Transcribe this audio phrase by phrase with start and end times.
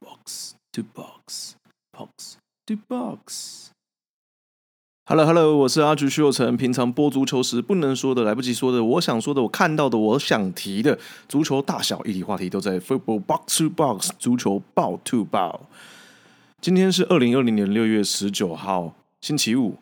[0.00, 1.54] box to box
[1.92, 3.68] box to box。
[5.08, 6.56] Hello Hello，我是阿菊徐有成。
[6.56, 10.98] 平常播足球时不能说的、来不及说的、我想说的、我看到的、我想提的
[11.28, 15.68] 足球大小一体话题，都在 Football Box to Box 足球爆 to 爆。
[16.60, 19.76] 今天是二零二零年六月十九号，星期五。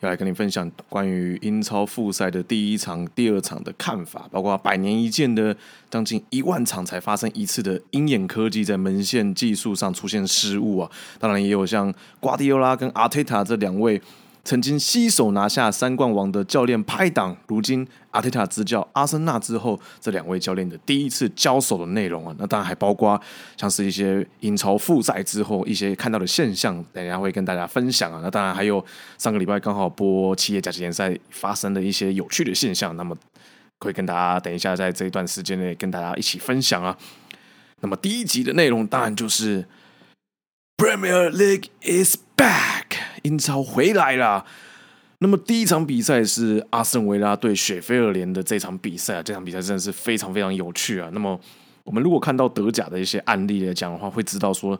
[0.00, 5.56] 要来跟你分享关于英超复赛的第一场、第二场的看法，包括百年一见的
[5.90, 10.90] 将近一万场才发生一次的鹰眼科技在门线技术上出现失误啊！
[11.18, 14.00] 当然也有像瓜迪奥拉跟阿特塔这两位。
[14.44, 23.18] 曾经携手拿下三冠王的教练拍档，如今阿特塔执教阿森纳之后，这两位教练的第一次交手的内容啊，那当然还包括
[23.56, 28.20] 像是一些英超复赛之后一些看到的现象，等一下会跟大家分享啊。
[28.22, 28.84] 那当然还有
[29.16, 33.16] 上个礼拜刚好播企业甲级联赛发生的一些有趣的现象，那么
[33.80, 36.94] 会跟大家等一下在这一段时间内跟大家一起分享啊。
[37.80, 39.66] 那么第一集的内容当然就是
[40.76, 42.23] Premier League is。
[43.24, 44.46] 英超回来了。
[45.18, 51.08] 那么第一场比赛是阿森维拉对雪菲尔联的这场比赛啊，这场比赛真的是非常非常有趣啊。
[51.12, 51.38] 那么
[51.84, 54.78] 我们如果看到德甲的一些案例来讲的话，会知道说，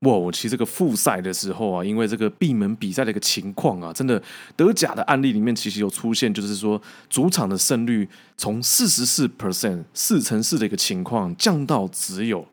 [0.00, 4.22] 哇，我其实这个复赛的时候啊，因为这个闭门比赛的一个情况啊，真的
[4.54, 12.46] 德甲的案例里面其实有出现，就是说主场的胜率从四十四 percent 四乘四的一个情况降到只有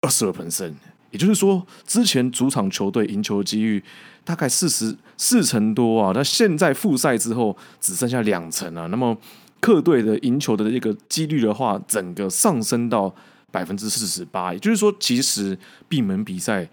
[0.00, 0.74] 二十二 percent。
[1.10, 3.82] 也就是说，之前主场球队赢球的几率
[4.24, 8.86] 大概四十四成多啊，那现在复赛之后只剩下两成啊。
[8.88, 9.16] 那么
[9.58, 13.14] 客队的赢球的这个几率的话，整个上升到
[13.50, 14.52] 百分之四十八。
[14.52, 16.68] 也就是说，其实闭门比赛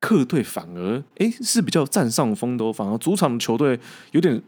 [0.00, 4.40] 客队反而诶是比较占上风的，反而主场的球队有点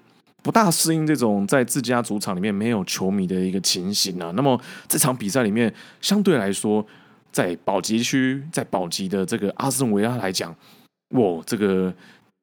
[0.42, 4.30] 不大适应这种在自家主场里面没有球迷的一个情形啊。
[4.36, 6.86] 那么这场比赛里面相对来说。
[7.32, 10.54] 在保级区，在保级的这个阿斯顿维拉来讲，
[11.10, 11.92] 哇，这个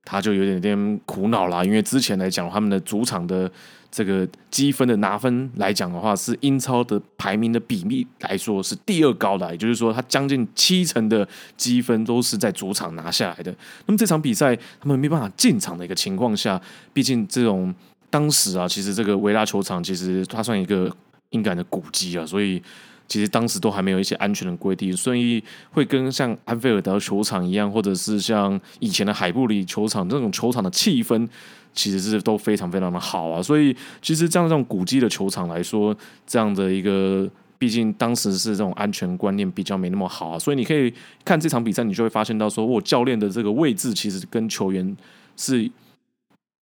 [0.04, 1.64] 他就有点点苦恼啦。
[1.64, 3.52] 因为之前来讲，他们的主场的
[3.92, 11.28] 这个积分的拿分来讲的话，是英超的排名的比例来说是第二高的，也就是说，他将近七成的
[11.58, 13.54] 积分都是在主场拿下来的。
[13.88, 16.62] 那么这场比赛他们没办法进场的一个情况下，
[16.94, 17.74] 毕竟这种
[18.10, 20.90] 当时啊，其实这个维拉球场其实它算一个
[21.32, 22.62] 应该的古迹啊，所以。
[23.08, 25.42] 其实当时都还没有一些安全的规定，所以
[25.72, 31.28] 会跟像安菲尔德球场一样，或者是像以前的海布里球场这种球场的气氛，
[31.74, 33.42] 其实是都非常非常的好啊。
[33.42, 35.96] 所以其实这样这种古迹的球场来说，
[36.26, 40.38] 这样的一个，毕竟当时是这种安全观念比较没那么好啊。
[40.38, 40.94] 所以你可以
[41.24, 44.98] 看这场比赛，你就会发现到说，我教练的这个位置其实跟球员
[45.38, 45.72] 是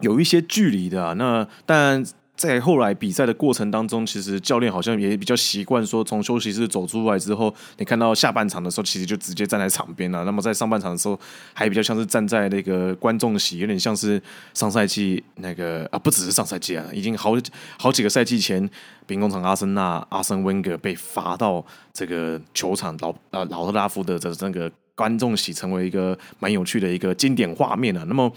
[0.02, 1.16] 有一些距离的。
[1.16, 2.06] 那但。
[2.36, 10.26] 在后来比赛的过程当中，其实教练好像也比较习惯说，从休息室走出来之后，你看到下半场的时候，其实就直接站在场边了。
[10.26, 11.18] 那么在上半场的时候，
[11.54, 14.22] 还比较像是站在那个观众席，有点像是
[14.54, 17.34] 上赛季那个啊，不只是上赛季啊，已经好
[17.80, 18.70] 好几个赛季前，
[19.08, 28.04] 兵工厂阿森纳阿森温格被罚到这个球场老呃老特拉夫的这那个观众席，成为一个蛮有趣的一个经典画面了。
[28.06, 28.30] 那么，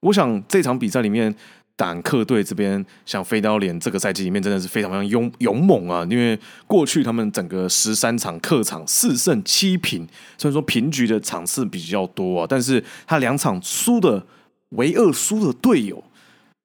[0.00, 1.34] 我想这场比赛里面。
[1.80, 6.06] 但客队这边像飞刀连这个赛季里面真的是非常非常勇勇猛啊！
[6.10, 14.26] 因为过去他们整个十三场客场四胜七平，虽然说平局的场次比较多啊，但是他两场输的
[14.70, 16.04] 唯二输的队友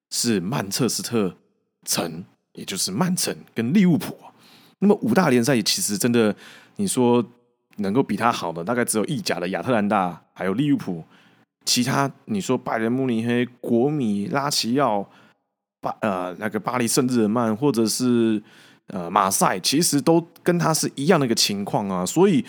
[0.09, 1.37] 是曼彻斯特
[1.85, 4.17] 城，也就是曼城跟利物浦。
[4.79, 6.35] 那么五大联赛其实真的，
[6.75, 7.25] 你说
[7.77, 11.01] 能够比他好的，大概只有意甲的亚特兰大还有利物浦。
[11.65, 15.09] 其他你说拜仁慕尼黑、国米、拉齐奥、
[15.81, 18.41] 巴呃那个巴黎圣日耳曼，或者是
[18.87, 22.05] 呃马赛，其实都跟他是一样的一个情况啊。
[22.05, 22.45] 所以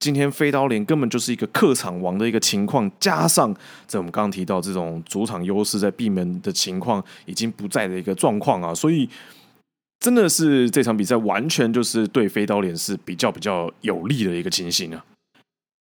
[0.00, 3.52] 今天飞刀连根本就是一个客场王的一个情况，加上
[3.86, 9.08] 在我们刚刚提到这种主场优势在闭门的情况已经不在的一个状况啊，所以
[9.98, 15.04] 真的是这场比赛完全就是对飞刀连是比较比较有利的一个情形啊。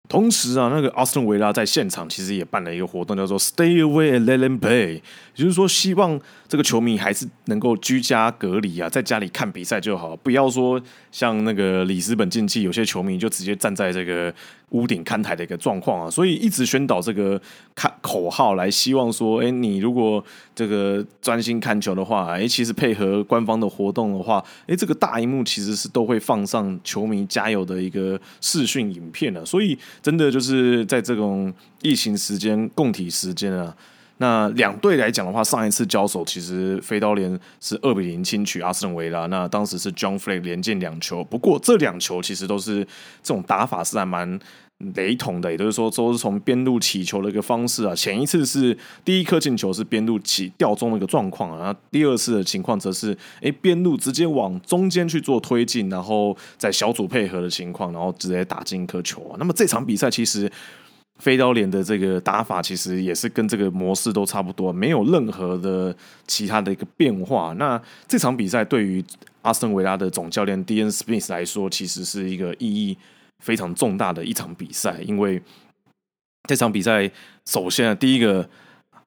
[0.09, 5.01] 同时啊，那个阿斯顿维拉在现场其实也办了一个活动，叫做 “Stay away and let them play”，也
[5.35, 6.19] 就是说，希望
[6.49, 10.81] 这个球迷还是能够居家隔离啊，在家里看比赛就好，不要说
[11.11, 14.33] 像那个里斯本竞技，有些球迷就直接站在这个。
[14.71, 17.41] 屋顶看台的一个状况啊，所以一直宣导这个
[17.73, 20.23] 看口号来，希望说，哎，你如果
[20.53, 33.75] 这个专心看球的话，哎，其实配合官方的活动的话，哎，这个大荧幕其实是都会放上球迷加油的一个视讯影片的，所以真的就是在这种疫情时间、共体时间啊。
[34.21, 39.25] 那两队来讲的话，上一次交手其实飞刀连是二比零轻取阿斯顿维拉。
[39.27, 42.83] 那当时是 John f l a k 连进两球，不过这两球其实都是
[43.23, 44.37] 这种打法是还蛮
[44.95, 47.95] 雷同的，也就是说都是从边路起球的一个方式啊。
[47.95, 59.33] 前一次是第一颗进球是边路起吊中的一个状况啊，然后第二次的情况则是哎边路直接往中间去做推进，然后在小组配合的情况，然后直接打进一颗球。
[59.39, 60.51] 那么这场比赛其实。
[61.19, 65.95] 飞刀连的这个打法其实也是跟这个模式都差不多，没有任何的
[66.25, 67.53] 其他的一个变化。
[67.53, 69.03] 那这场比赛对于
[69.41, 70.81] 阿森维拉的总教练 D.
[70.81, 70.89] M.
[70.89, 72.97] Smith 来说，其实是一个意义
[73.39, 75.41] 非常重大的一场比赛，因为
[76.47, 77.09] 这场比赛
[77.45, 78.49] 首先啊，第一个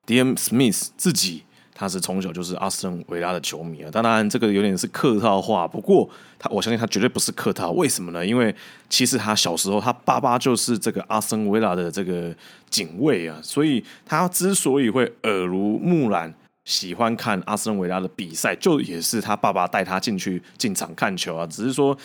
[0.07, 0.19] D.
[0.19, 0.35] M.
[0.35, 1.43] Smith 自己。
[1.75, 6.09] 他是从小就是阿斯顿维拉的球迷啊，当然这个有点是客套话，不过
[6.39, 8.25] 他我相信他绝对不是客套，为什么呢？
[8.25, 8.55] 因为
[8.89, 12.35] 其实他小时候他爸爸就是这个阿斯顿维拉的这个
[12.69, 16.33] 警卫啊，所以他之所以会耳濡目染，
[16.65, 21.97] 喜欢看阿斯顿维拉的比赛，就也是他爸爸带他进去进场看球啊，只是说。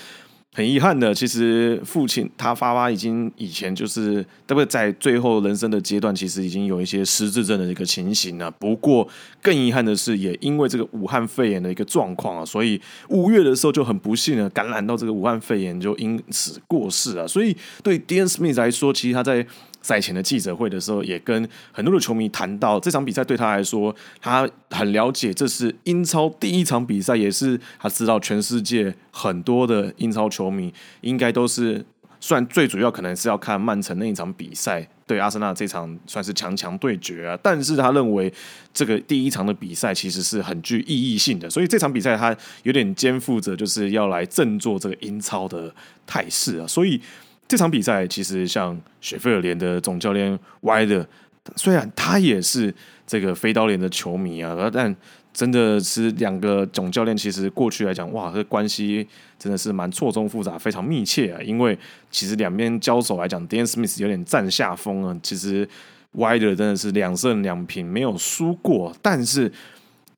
[0.53, 8.49] 很遗憾的，其实父亲他爸爸已经以前就是，特别在最后人生的阶段，其实已经有一些失智症的一个情形了。
[8.49, 9.07] 不过
[9.39, 17.27] 更遗憾的是，也因为这个武汉肺炎的一个状况啊，所以五月的时候就很不幸的感染到这个武汉肺炎，就因此过世啊。
[17.27, 19.45] 所以对 d a n Smith 来说，其实他在。
[19.87, 31.85] 赛前的记者会的时候，也跟很多的球迷谈到这场比赛对他来说，他很了解，这是英超第一场比赛，也是他知道全世界很多的英超球迷应该都是，
[32.19, 38.33] 虽然最主要可能是要看曼城那一场比赛对阿森纳这场算是强强对决啊，但是他认为
[38.73, 45.73] 这个第一场的比赛其实是很具意义性的，所以这场比赛他有点肩负着就是要来振作这个英超的
[46.05, 47.01] 态势啊，所以。
[47.47, 51.07] 这场比赛其实像雪菲尔联的总教练歪的，
[51.55, 52.73] 虽然他也是
[53.05, 54.93] 这个飞刀连的球迷啊，但
[55.33, 59.07] 真的是两个总教练其实过去来讲，哇，这关系
[59.37, 61.39] 真的是蛮错综复杂，非常密切啊。
[61.41, 61.77] 因为
[62.09, 65.15] 其实两边交手来讲，Dan Smith 有点占下风啊。
[65.21, 65.67] 其实
[66.13, 68.91] 歪的真的是两胜两平，没有输过。
[69.01, 69.51] 但是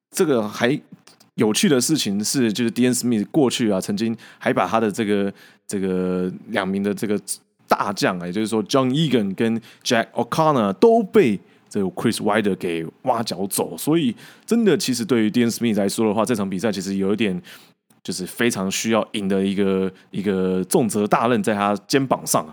[0.10, 0.80] 这个还
[1.40, 5.34] 有趣的事情是，就是 Dan Smith 过去啊，曾经还把他的这个。
[5.70, 7.16] 这个两名的这个
[7.68, 11.40] 大将啊，也就是说，John Egan 跟 Jack O'Connor 都被
[11.70, 14.16] 这个 Chris Wider 给挖角走，所以
[14.48, 17.40] 真的，其实对于 Dan Smith 来说的话，这场比赛其实有一点
[18.02, 22.52] 就是非常需要赢的一个一个重责大任在他肩膀上。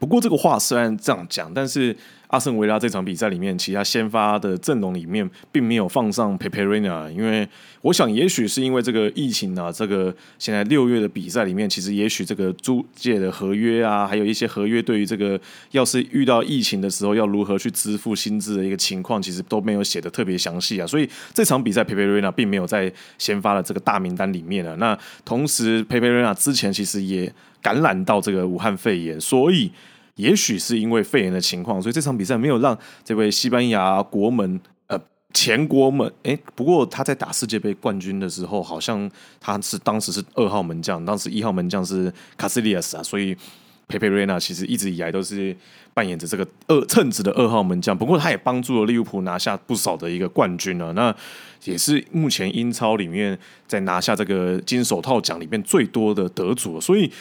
[0.00, 1.96] 不过这个话虽然这样讲，但是。
[2.28, 7.48] 阿森维拉这场比赛里面，其他先发的阵容里面并没有放上 Peperina，因为
[7.82, 15.40] 我想，也许是因为这个疫情啊，这个现在六月的比赛里面，其实也许这个租借的合约啊，还有一些合约对于这个
[15.70, 24.74] 要是遇到疫情的时候要如何去支付薪资的一个情况，其实都没有写的特别详细啊，所以这场比赛 Peperina 并没有在先发的这个大名单里面啊。
[24.80, 27.32] 那同时 Peperina 之前其实也
[27.62, 29.70] 感染到这个武汉肺炎，所以。
[30.16, 34.98] 也许是因为肺炎的情况，所以这场比赛没有让这位西班牙国门呃
[35.34, 43.36] 前国门哎，不过他在打世界杯冠军的时候，好像他是当时是二号门将，当时一号门将是卡西利亚斯啊，所以
[43.88, 45.54] 佩佩瑞纳其实一直以来都是
[45.92, 47.96] 扮演着这个二称职的二号门将。
[47.96, 51.14] 不过他也帮助了利物浦拿下不少的一个冠军啊，那
[51.64, 57.12] 也是目前英超里面在拿下这个金手套奖里面最多的得主，所以。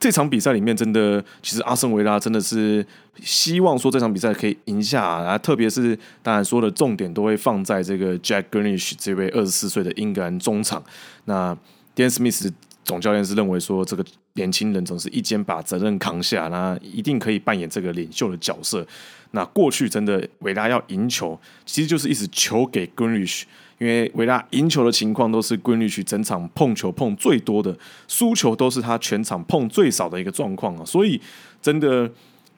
[0.00, 2.86] 这场比赛里面，真的，其实阿森维拉真的是
[3.20, 5.36] 希望说这场比赛可以赢下啊！
[5.36, 10.82] 特别是当然说的重点都会放在这个 Jack Greenish 这位二十四岁的英格兰中场。
[11.24, 11.56] 那
[11.96, 12.52] Dan Smith
[12.84, 18.86] 总教练是认为说，这个年轻人总是一肩把责任扛下，那一定可以扮演这个领袖的角色。
[19.32, 23.42] 那过去真的维拉要赢球，其实就是一直球给 Greenish。
[23.78, 27.76] 因为维拉赢球的情况都是 Greenish 整场碰球碰最多的，
[28.08, 31.20] 输球都是他全场碰最少的一个状况啊，所以
[31.62, 32.10] 真的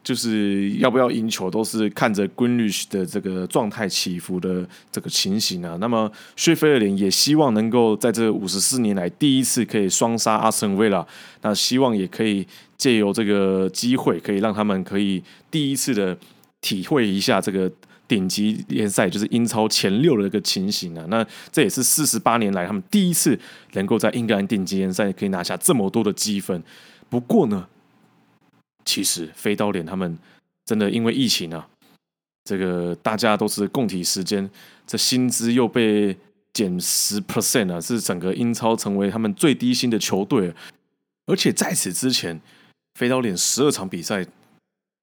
[0.02, 5.76] 就是要不要赢球都是看着 Greenish 的这个状态起伏的这个情形啊。
[5.78, 11.06] 那么薛菲尔林也希望能够在这五十四年来第一次可以双杀阿森维拉，
[11.42, 12.46] 那希望也可以
[12.78, 16.16] 借由这个机会，可以让他们可以第一次的
[16.62, 17.70] 体会一下这个。
[18.10, 23.38] 顶级联赛就是英超前六的一个情形啊，那这也是四十八年来他们第一次
[23.74, 26.60] 能够在英格兰顶级联赛可以拿下这么多的积分。
[27.08, 27.68] 不过呢，
[28.84, 30.18] 其实飞刀脸他们
[30.66, 31.68] 真的因为疫情啊，
[32.42, 34.50] 这个大家都是共体时间，
[34.88, 36.16] 这薪资又被
[36.52, 40.52] 减十 percent 啊，是整个英超成为他们最低薪的球队。
[41.26, 42.40] 而且在此之前，
[42.98, 44.26] 飞刀脸十二场比赛，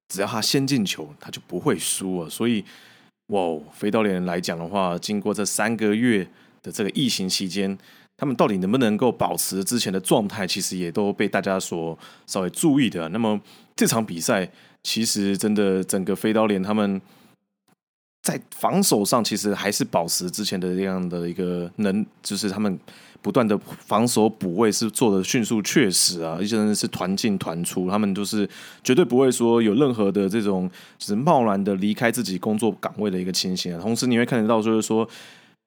[0.08, 2.62] 只要他先进球，他就不会输啊，所以。
[3.28, 6.26] 哇，飞刀连来讲的话，经过这三个月
[6.62, 7.76] 的这个疫情期间，
[8.16, 13.08] 他们到底能不能够保持之前的状态，其实也都被大家所稍微注意的。
[13.10, 13.38] 那么
[13.76, 14.50] 这场比赛
[14.82, 17.00] 其实真的整个飞刀连他们
[18.22, 22.78] 在防守上其实还是保持之前的这样的一个能，就是他们
[23.20, 28.48] 不断的防守补位是做的迅速确实啊，一些人是团进团出，他们就是
[28.82, 33.80] 绝对不会说有任何的这种就是贸然的离开自己工作岗位的一个情形啊。
[33.80, 35.08] 同时你会看得到就是说。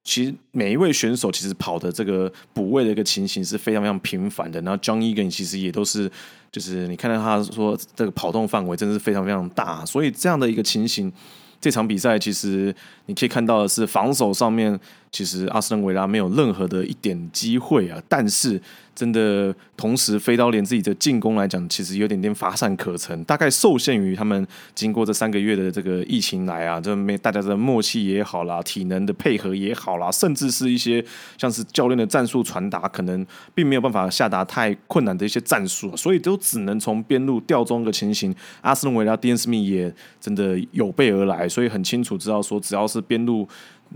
[0.04, 6.12] 其实每一位选手其实跑的这个补位的一个情形是非常非常频繁的，然后 John Egan 其实也都是，
[6.52, 11.14] 就是你看到他说这个跑动范围真的是非常非常大，所以这样的一个情形，
[11.60, 14.80] 这场比赛其实你可以看到的是防守上面，
[15.12, 18.62] 其实阿斯顿维拉没有任何的一点机会啊，但是。
[18.94, 31.04] 真的，同时飞刀连自己的进攻来讲，其实有点点乏善可陈，大概受限于他们经过这三个月的这个疫情来啊，这没大家的默契也好啦，体能的配合也好啦，甚至是一些
[31.38, 33.26] 像是教练的战术传达，可能
[33.56, 38.36] 并没有办法下达太困难的一些战术，所以都只能从边路调中的情形。
[38.60, 43.48] 阿斯顿维拉、迪恩斯密也真的有备而来，所以很清楚知道说，只要是边路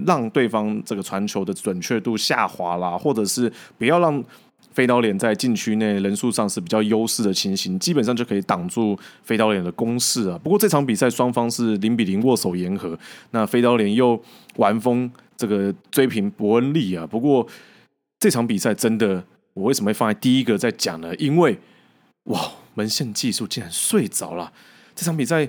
[0.05, 4.23] 让对方这个传球的准确度下滑啦，或者是不要让。
[4.73, 10.37] 飞刀脸在禁区内人数上是比较优势的情形，基本上就可以挡住飞刀脸的攻势啊。
[10.43, 12.99] 不过这场比赛双方是零比零握手言和，
[13.31, 14.21] 那飞刀脸又
[14.57, 17.07] 玩疯这个追平伯恩利啊。
[17.07, 17.47] 不过
[18.19, 19.23] 这场比赛真的，
[19.53, 21.15] 我为什么会放在第一个在讲呢？
[21.15, 21.57] 因为
[22.25, 22.41] 哇，
[22.73, 24.51] 门线技术竟然睡着了。
[24.93, 25.47] 这场比赛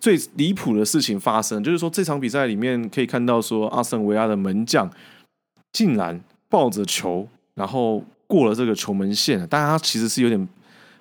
[0.00, 4.90] 最离谱的事情发生，就是说这场比赛里面可以看到说阿森维亚的门将
[5.72, 8.02] 竟然抱着球，然后。
[8.30, 10.48] 过了这个球门线，但他其实是有点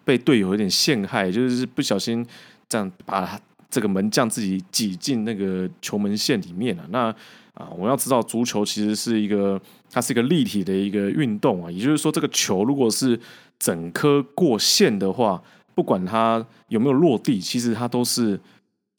[0.04, 2.26] 被队友有点陷害，就是不小心
[2.68, 3.40] 这样把
[3.70, 6.84] 这个门将自己挤进那个球门线里面了。
[6.90, 7.16] 那
[7.54, 13.20] 啊，我要知道足球其实是一个它是一个立体的一个运动啊，也就是说，这个球如果是
[13.60, 15.40] 整颗过线的话，
[15.76, 18.40] 不管它有没有落地，其实它都是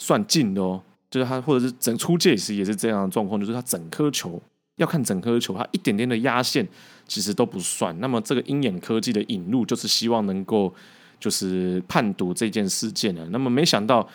[0.01, 0.83] 算近的哦。
[1.09, 4.41] 就是他或者是整出界时也是这样的状况，就是他整颗球
[4.77, 6.67] 要看整颗球，他一点点的压线。
[7.11, 7.99] 其实都不算。
[7.99, 10.73] 那么这个鹰眼科技的引入，就是希望能够
[11.19, 13.27] 就是判读这件事件的。
[13.31, 14.09] 那么没想到，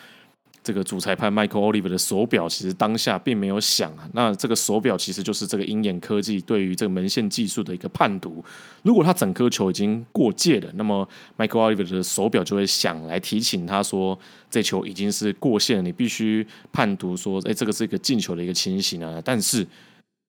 [0.66, 4.10] 这个主裁判 Michael Oliver 的手表其实当下并没有响啊。
[4.14, 8.44] 那这个手表其实就是这个鹰眼科技对于这个门线技术的一个判读。
[8.82, 11.08] 如果他整颗球已经过界了，那么
[11.38, 14.18] Michael Oliver 的手表就会响来提醒他说，
[14.50, 19.22] 这球已经是过线了，你必须判读说，哎，这个是一个进球的一个情形啊。
[19.24, 19.64] 但是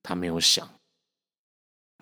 [0.04, 0.70] 他没有响。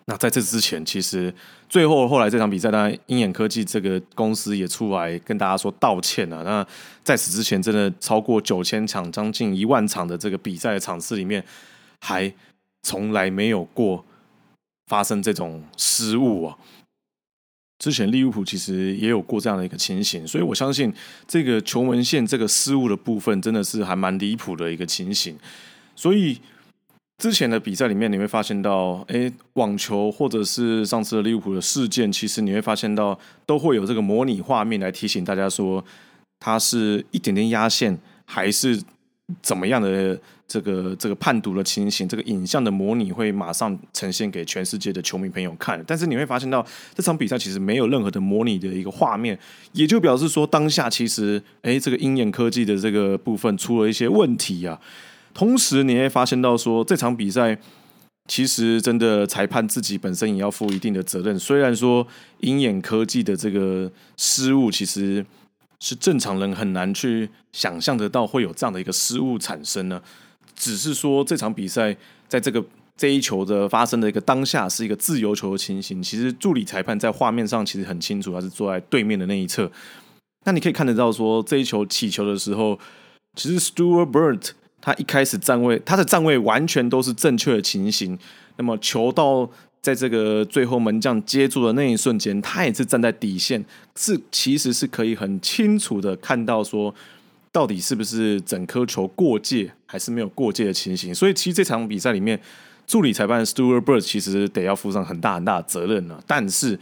[0.07, 1.33] 那在这之前，其实
[1.67, 6.43] 最后后来这场比赛，当然鹰眼科技这个公司也出来跟大家说道歉了。
[6.43, 6.63] 那
[7.03, 11.43] 在此之前，真的超过九千场、将近一万场的这个比赛的场次里面，
[12.01, 12.31] 还
[12.83, 14.05] 从来没有过
[14.85, 16.55] 发生这种失误啊。
[17.79, 20.93] 之前利物浦其实也有过这样的一个情形，所以我相信
[21.27, 25.35] 这个球门线这个失误的部分，真的是还蛮离谱的一个情形，
[25.95, 26.39] 所以。
[27.17, 35.83] 之前的比赛里面，你会发现到，哎，网球或者是上次利物浦的事件，其实你会发现到都会有这个模拟画面来提醒大家说，
[36.39, 38.81] 它是一点点压线，还是
[39.41, 45.81] 怎么样的这个这个判读的情形，这个影像的模拟会马上呈现给全世界的球迷朋友看。
[45.87, 49.39] 但是你会发现到这场比赛其实没有任何的模拟的一个画面，
[49.71, 54.77] 也就表示说当下其实，哎，这个鹰眼科技的这个部分出了一些问题啊。
[55.35, 57.59] 同时，你会发现到说，这场比赛
[58.29, 61.37] 其实真的裁判自己本身也要负一定的责任。
[61.37, 62.07] 虽然说
[62.39, 65.25] 鹰眼科技的这个失误，其实
[65.81, 70.01] 是正常人很难去想象得到会有这样的一个失误产生呢。
[70.55, 71.93] 只是说这场比赛
[72.29, 72.63] 在这个
[72.95, 76.01] 这一球的发生的一个当下是一个自由球的情形。
[76.01, 79.69] 其实助理裁判在画面上其实很清楚，他是坐在对面的那一侧。
[80.45, 82.79] 那你可以看得到说，这一球起球的时候，
[83.35, 84.51] 其实 Stuart Bird。
[84.85, 88.15] 他一开始站位，他的站位完全都是正确的情形。
[88.57, 89.49] 那么球到
[89.81, 93.65] 在这个最后门将接住的那一瞬间，他也是站在底线，
[93.95, 96.93] 是其实是可以很清楚的看到说，
[97.51, 101.15] 到底是不是整颗球过界还是没有过界的情形。
[101.15, 102.39] 所以其实这场比赛里面，
[102.85, 106.23] 助理裁判 Stuart Bird 其实得要负上很大很大的责任了。
[106.27, 106.79] 但是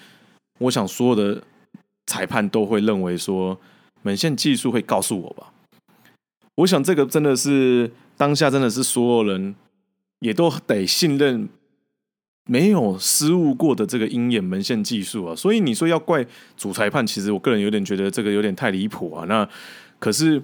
[0.59, 1.41] 我想所有的
[2.07, 3.57] 裁判都会认为说，
[4.01, 5.52] 门线技术会告诉我吧。
[6.55, 9.55] 我想这个真的是当下真的是所有人
[10.19, 11.49] 也都得信任
[12.45, 16.25] 没有失误过的这个鹰眼门线技术啊，所以你说要怪
[16.57, 19.25] 主裁判，其实我个人有点觉得这个有点太离谱啊。
[19.27, 19.47] 那
[19.97, 20.43] 可是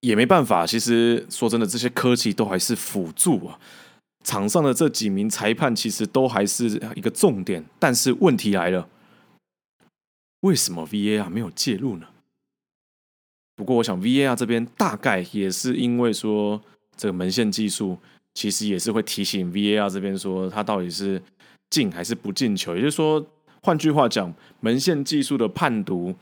[0.00, 3.58] 也没办法，其实说真的，这些科技都还是辅助啊。
[4.22, 8.86] 场上的这几名裁判其实都还是一个重点，但是问题来了，
[10.40, 12.06] 为什么 VAR 没有介入呢？
[13.60, 16.58] 不过我想 VAR 这边大概也是因为说
[16.96, 17.94] 这个门线技术，
[18.32, 21.20] 其实也是会提醒 VAR 这边说他到底是
[21.68, 22.74] 进还是不进球。
[22.74, 23.22] 也就是说，
[23.60, 26.14] 换句话讲，门线技术的判读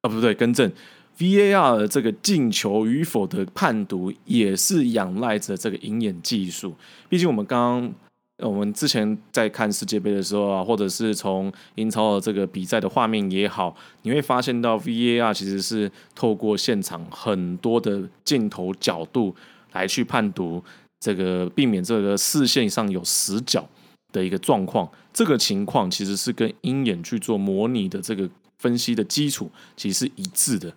[0.00, 0.72] 啊，不对，更正。
[1.18, 6.74] VAR 的这个进球与否的判读，也是仰赖着这个鹰眼技术。
[7.10, 7.94] 毕竟我们刚刚，
[8.42, 19.34] 我们之前在看世界杯的时候啊，或者是从英超的这个比赛的画面也好，你会发现到 VAR 其实是透过现场很多的镜头角度
[19.72, 20.62] 来去判读
[21.00, 23.68] 这个，避免这个视线上有死角
[24.12, 24.90] 的一个状况。
[25.12, 30.74] 这个情况其实是跟鹰眼去做模拟的这个分析的基础，其实是一致的。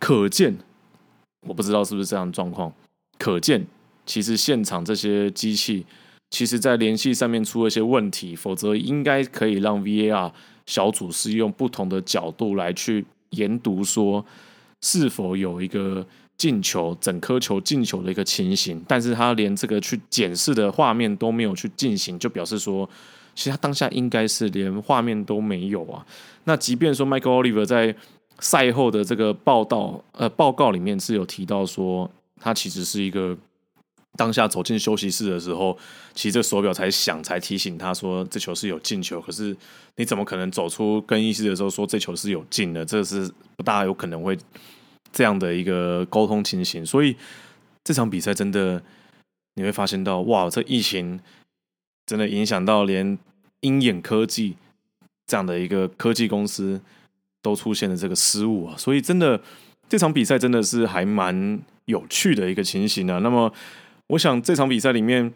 [0.00, 0.56] 可见，
[1.46, 2.72] 我不知道是不是这样的状况。
[3.18, 3.66] 可见，
[4.04, 5.84] 其实现场这些机器，
[6.30, 10.32] 其实在联系上面出了一些问题，否则应该可以让 VAR
[10.66, 14.24] 小组是用不同的角度来去研读，说
[14.82, 16.04] 是否有一个
[16.36, 18.84] 进球、整颗球进球的一个情形。
[18.88, 22.88] 但是他连这个去检视的画面都没有去进行，就表示说，
[23.34, 26.04] 其实他当下应该是连画面都没有啊。
[26.44, 27.94] 那即便说 Michael Oliver 在
[28.40, 33.36] 赛后的这个报道，呃，报告里面是有提到说，他其实是一个
[34.16, 35.76] 当下走进休息室的时候，
[36.14, 39.20] 其实这手表才响，才提醒他说这球是有进球。
[39.20, 39.56] 可是
[39.96, 42.84] 你怎么可能走出更衣室的时候说这球是有进的？
[42.84, 44.36] 这是不大有可能会
[45.12, 46.84] 这样的一个沟通情形。
[46.84, 47.14] 所以
[47.84, 48.82] 这场比赛真的
[49.54, 51.20] 你会发现到，哇，这疫情
[52.06, 53.18] 真的影响到连
[53.60, 54.56] 鹰眼科技
[55.26, 56.80] 这样的一个科技公司。
[57.42, 59.40] 都出现了这个失误啊，所以真的
[59.88, 63.20] 这场比赛真的是还蛮有趣的一个情形啊。
[63.20, 63.52] 那么，
[64.08, 65.32] 我想这场比赛里面，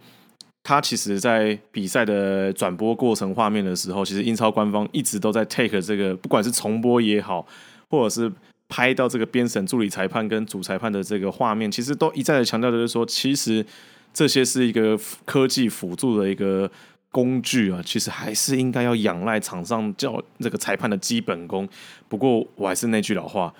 [0.62, 7.46] 他其实在比赛的转播过程画面的时候，其实英超官方一直都在 take 这个，不管是重播也好，
[7.88, 8.32] 或者是
[8.68, 13.64] 拍到这个编审助理裁判跟主裁判的这个画面，其实都一再的强调，就是说，其实
[14.12, 16.70] 这些是一个科技辅助的一个。
[17.12, 21.68] 工具啊，其实还是应该要仰赖场上叫这个裁判的基本功。
[22.08, 23.52] 不过我还是那句老话，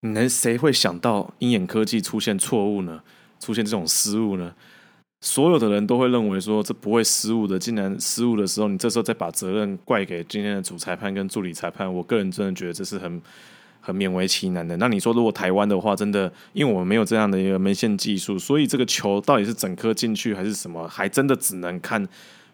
[0.00, 3.02] 你能谁会想到鹰眼科技出现错误呢？
[3.40, 4.54] 出现这种失误呢？
[5.20, 13.20] 所有的人都会认为说这不会失误的，竟然失误的时候，你这时候再把责任怪给今天的主裁判跟助理裁判，我个人真的觉得这是很
[13.80, 14.76] 很勉为其难的。
[14.76, 22.06] 那你说如果台湾的话，真的因为我们没有这样的一个门线技术，所以这个球到底是整颗进去还是什么，还真的只能看。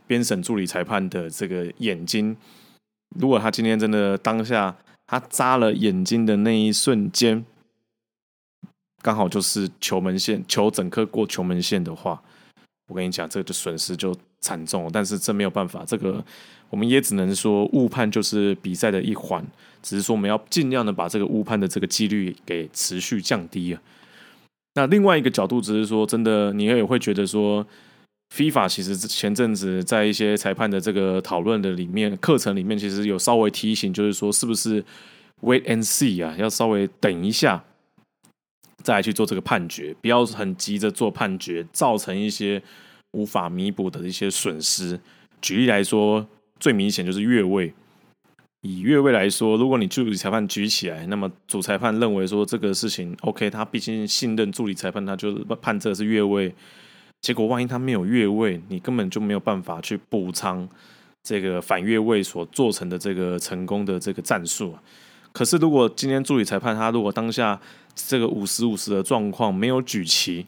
[0.04, 2.36] 编审助理裁判的这个眼睛，
[3.18, 7.42] 如果他今天真的当下他扎了眼睛的那一瞬间，
[9.02, 12.22] 刚好就是球门线，球整颗过球门线的话，
[12.88, 14.88] 我跟你讲，这个就损失就惨重。
[14.92, 16.24] 但是这没有办法，这个
[16.70, 19.44] 我们也只能说误判就是比赛的一环，
[19.82, 23.82] 只是说我们要尽量的把这个误判的这个几率给持续降低啊。
[24.74, 27.66] 那另外一个角度只是说，真的你也会觉得说。
[28.34, 34.82] FIFA 其实前阵子在一些裁判的这个讨论的里面课程里面，其实有稍微提醒，就是说是不是
[35.42, 37.62] wait and see 啊，要稍微等一下
[38.82, 42.62] 再去做这个判决，不要很急着做判决，造成一些
[43.12, 45.00] 无法弥补的一些损失。
[45.40, 46.26] 举例来说，
[46.60, 47.72] 最明显就是越位。
[48.60, 56.54] 以越位来说，如果你助理裁判举起来，那么主裁判认为说这个事情 OK，他毕竟信任助理裁判，他就判这是越位。
[57.20, 60.68] 结果万一他没有越位，你根本就没有办法去补偿
[61.24, 64.82] 这个反越位所做成的这个成功的这个战术啊。
[65.32, 67.60] 可是如果今天助理裁判他如果当下
[67.94, 70.46] 这个五十五十的状况没有举旗，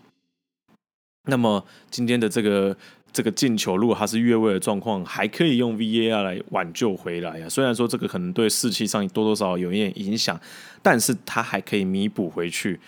[1.28, 2.76] 那么今天的这个
[3.12, 7.48] 这个进球如果他是越位的状况，还可以用 VAR 来挽救回来啊。
[7.48, 10.40] 虽然说这个可能对士气上多多少少有一点影响，
[10.82, 12.80] 但是他还可以弥补回去。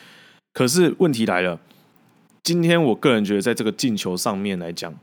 [0.52, 1.60] 可是问题来了。
[2.42, 4.94] 今天我个人觉得，在这个进球上面来讲，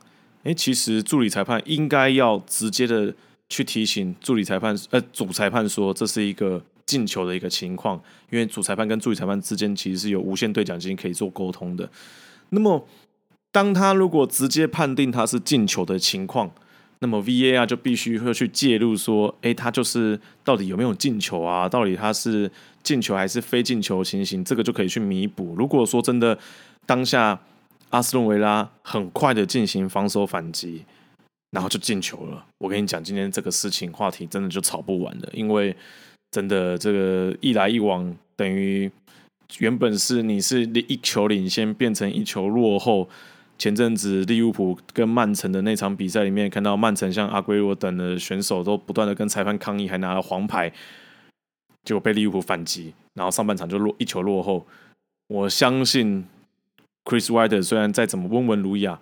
[0.44, 3.14] 哎，其实助理裁判应该要直接的
[3.50, 11.90] 去提醒助理裁判，呃，主裁判说这是一个进球的一个情况，因为主裁判跟助理裁判之间其实是有无限对讲机可以做沟通的。
[12.50, 12.88] 那么，
[13.52, 16.52] 当他如果直接判定他是进球的情况，
[17.00, 21.68] 那么 VAR 就必须会去介入，说，哎，他就是到底有没有进球啊？
[21.68, 22.50] 到底他是
[22.82, 24.44] 进球还是非进球情形？
[24.44, 25.54] 这个就可以去弥补。
[25.58, 26.38] 如果说真的，
[26.86, 27.40] 当下，
[27.90, 30.86] 阿斯顿维拉很快的进行防守反击，
[31.52, 32.46] 然后就进球了。
[32.60, 35.76] 我跟你讲，今天这个事情话题真的就吵不完了，因为
[36.34, 38.92] 真的这个一来一往，等于
[39.60, 43.08] 原本是你是一球领先，变成一球落后。
[43.60, 50.74] 前阵子利物浦跟曼城的那场比赛里面，看到曼城像阿圭罗等的选手都不断的跟裁判抗议，还拿了黄牌。
[51.84, 54.66] 结果被利物浦反击，然后上半场就落一球落后。
[55.28, 56.26] 我相信
[57.06, 59.00] Chris Wilder 虽然再怎么温文儒雅，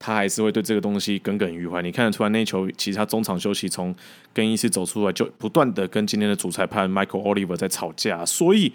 [0.00, 1.80] 他还是会对这个东西耿耿于怀。
[1.82, 3.94] 你看得出来，那球其实他中场休息从
[4.34, 8.24] 更衣室走出来，就不断的跟今天的主裁判 Michael Oliver 在吵架。
[8.24, 8.72] 所以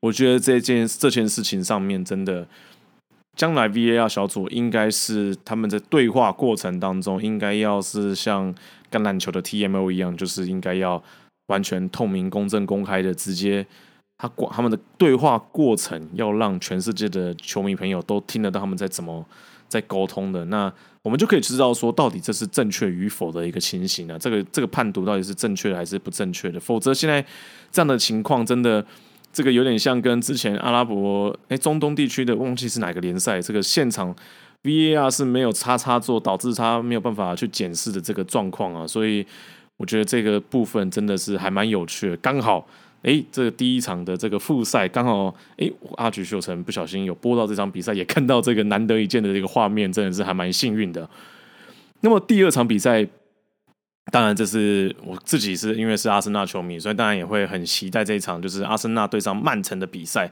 [0.00, 2.46] 我觉得这件这件事情上面，真的
[3.36, 8.54] 将来 VAR 小组应该是他们在对话过程当中，应该要是像
[8.90, 11.02] 橄榄球的 TMO 一样，就是应该要
[11.48, 13.66] 完全透明、公正、公开的直接。
[14.20, 19.24] 他管他们的对话过程，要让全世界的球迷朋友都听得到他们在怎么
[19.68, 24.18] 在沟通的，那我们就可以知道说，到底这是正确与否的一个情形呢？
[24.18, 26.58] 这个这个判读到底是正确的还是不正确的？
[26.58, 27.24] 否则现在
[27.70, 28.84] 这样的情况，真的
[29.32, 34.14] 这个有点像跟之前阿拉伯哎中东地区的忘记是哪个联赛，这个现场
[34.62, 39.24] VAR 是没有叉叉做，导致他没有办法去检视的这个状况啊，所以
[39.76, 42.66] 我觉得这个部分真的是还蛮有趣的，刚好。
[43.02, 51.08] 哎，这个第一场的这个复赛刚好，哎，阿菊秀成不小心有播到这场比赛，也看到这个难得一见的这个画面，真的是还蛮幸运的。
[52.00, 53.06] 那么第二场比赛，
[54.10, 60.30] 当然这是我自己是因为是阿森纳球迷，所以当然也会很期待这一场，就是阿森纳对上曼城的比赛。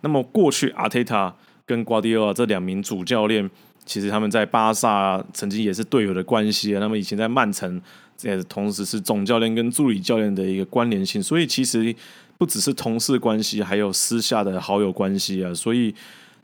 [0.00, 1.32] 那么过去阿特塔
[1.64, 3.48] 跟瓜迪奥这两名主教练，
[3.86, 6.80] 其实他们在巴萨曾经也是队友的关系啊。
[6.80, 7.80] 那么以前在曼城。
[8.22, 11.94] 也是同时是总教练跟助理教练的一个关联性，所以其实
[12.36, 15.54] 不只是同事关系，还有私下的好友关系啊。
[15.54, 15.94] 所以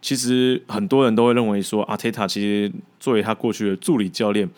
[0.00, 4.48] 其实很多人都会认为说，阿特塔其实作为他过去的助理教练，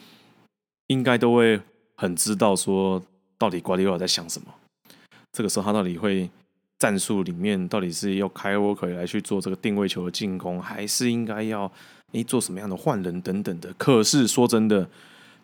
[0.88, 1.58] 应该都会
[1.94, 3.02] 很知道说，
[3.38, 4.48] 到底瓜迪奥拉在想什么。
[5.32, 6.28] 这个时候他到底会
[6.78, 11.72] 战术里面到底是要开沃克来去做这个定位球的进攻，还是应该要
[12.12, 13.72] 诶做什么样的换人等等的。
[13.78, 14.86] 可是说真的。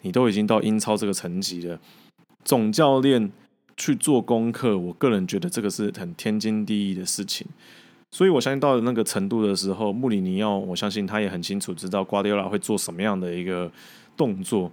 [0.03, 1.81] 你都已经到英超这个层级了，
[2.45, 3.33] 总教练
[3.77, 7.47] 去做功课，我个人觉得这个是很天经地义的事情。
[8.11, 13.73] 所以我相信到了那个程度的时候，穆里尼奥，我相信他也很清楚知道瓜迪奥拉会做什么样的一个
[14.17, 14.71] 动作。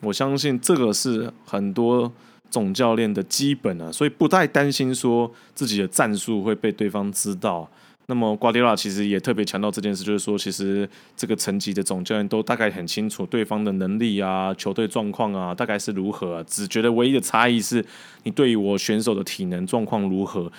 [0.00, 2.12] 我相信这个是很多
[2.50, 7.66] 总教练的基本啊，所以不太担心说自己的战术会被对方知道。
[8.06, 17.82] 那么瓜迪拉其实也特别强调这件事，就是说，其实这个层级的总教练都大概很清楚对方的能力啊、球队状况啊，大概是如何，只觉得唯一的差异是
[18.24, 20.50] 你对于我选手的体能状况如何，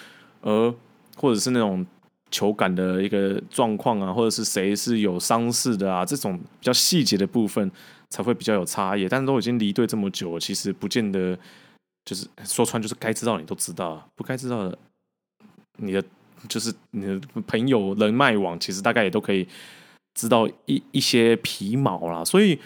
[0.42, 0.74] 而
[1.18, 1.86] 或者是那种
[2.32, 7.70] 球感的一个状况啊，或者是谁是有伤势的啊，这种比较细节的部分
[8.10, 9.06] 才会比较有差异。
[9.10, 11.38] 但是都已经离队这么久，其实不见得
[12.06, 14.78] 就是说穿就是该知道你都知道，不该知道的
[15.78, 16.02] 你的。
[16.48, 19.48] 就是你的朋友人脉网，其实大概也都可以
[20.14, 22.24] 知道一一些皮毛啦。
[22.24, 22.60] 所以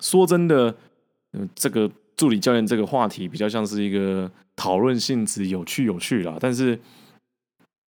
[0.00, 0.74] 说真的，
[1.32, 6.36] 嗯，这个助理教练这个话题比较像是一个讨论性质，有趣有趣啦。
[6.40, 6.78] 但是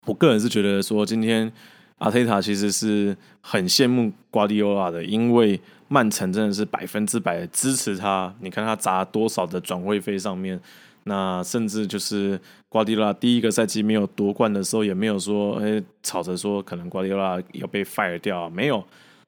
[0.06, 1.52] 我个人是觉得说，今天
[1.98, 8.34] 阿泰塔其实是很羡慕瓜迪奥拉的，因为曼城真的是百分之百支持他。
[8.40, 10.60] 你看他砸多少的转会费上面。
[11.04, 18.84] 那甚至就是瓜迪拉第一个赛季没有夺冠的时候，也没有说哎吵着说可能瓜迪拉要被 fire 掉，没有，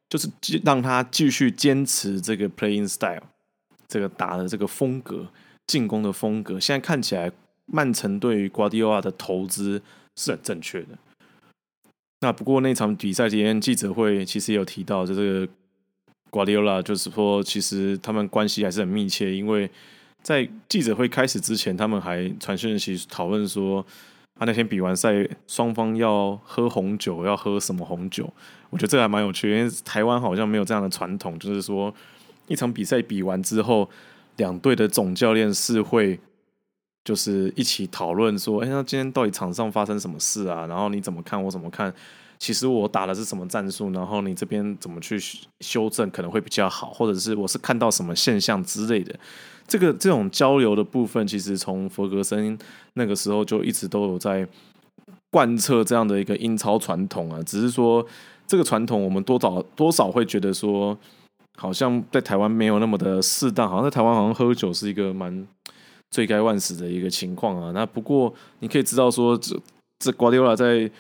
[0.09, 0.29] 就是
[0.65, 3.23] 让他继续坚持这个 playing style，
[3.89, 5.27] 这个打的这个风格，
[5.67, 6.61] 进攻的风格。
[6.61, 7.33] 现在看起来，
[7.67, 9.81] 曼城对于瓜迪奥拉的投资
[10.17, 10.89] 是很正确的。
[12.21, 15.49] 那不过那场比赛前记者会其实有提到，就这个
[16.29, 19.71] 瓜迪奥拉就是说，其实他们关系还是很密切，因为。
[20.23, 23.85] 在记者会开始之前，他们还传讯息讨论说，
[24.39, 28.33] 他那天比完赛，双方要喝红酒，要喝什么红酒？
[28.71, 31.93] 我觉得这个还蛮有趣，因为台湾好像没有这样的传统，就是说
[32.47, 33.89] 一场比赛比完之后，
[34.37, 36.19] 两队的总教练是会
[37.05, 40.67] 就是一起讨论说，哎，那今天到底场上发生什么事啊？
[40.67, 41.43] 然后你怎么看？
[41.43, 41.93] 我怎么看？
[42.39, 43.91] 其实我打的是什么战术？
[43.91, 45.17] 然后你这边怎么去
[45.61, 46.91] 修正可能会比较好？
[46.91, 49.15] 或者是我是看到什么现象之类的？
[49.66, 52.59] 这个这种交流的部分，其实从弗格森
[52.94, 54.46] 那个时候就一直都有在
[55.31, 57.42] 贯彻这样的一个英超传统啊。
[57.42, 58.05] 只是说
[58.46, 60.96] 这个传统，我们多少多少会觉得说，
[61.59, 63.68] 好像在台湾没有那么的适当。
[63.68, 65.46] 好像在台湾，好像喝酒是一个蛮
[66.11, 67.70] 罪该万死的一个情况啊。
[67.72, 69.59] 那不过你可以知道说，这
[69.98, 70.90] 这瓜迪奥拉在。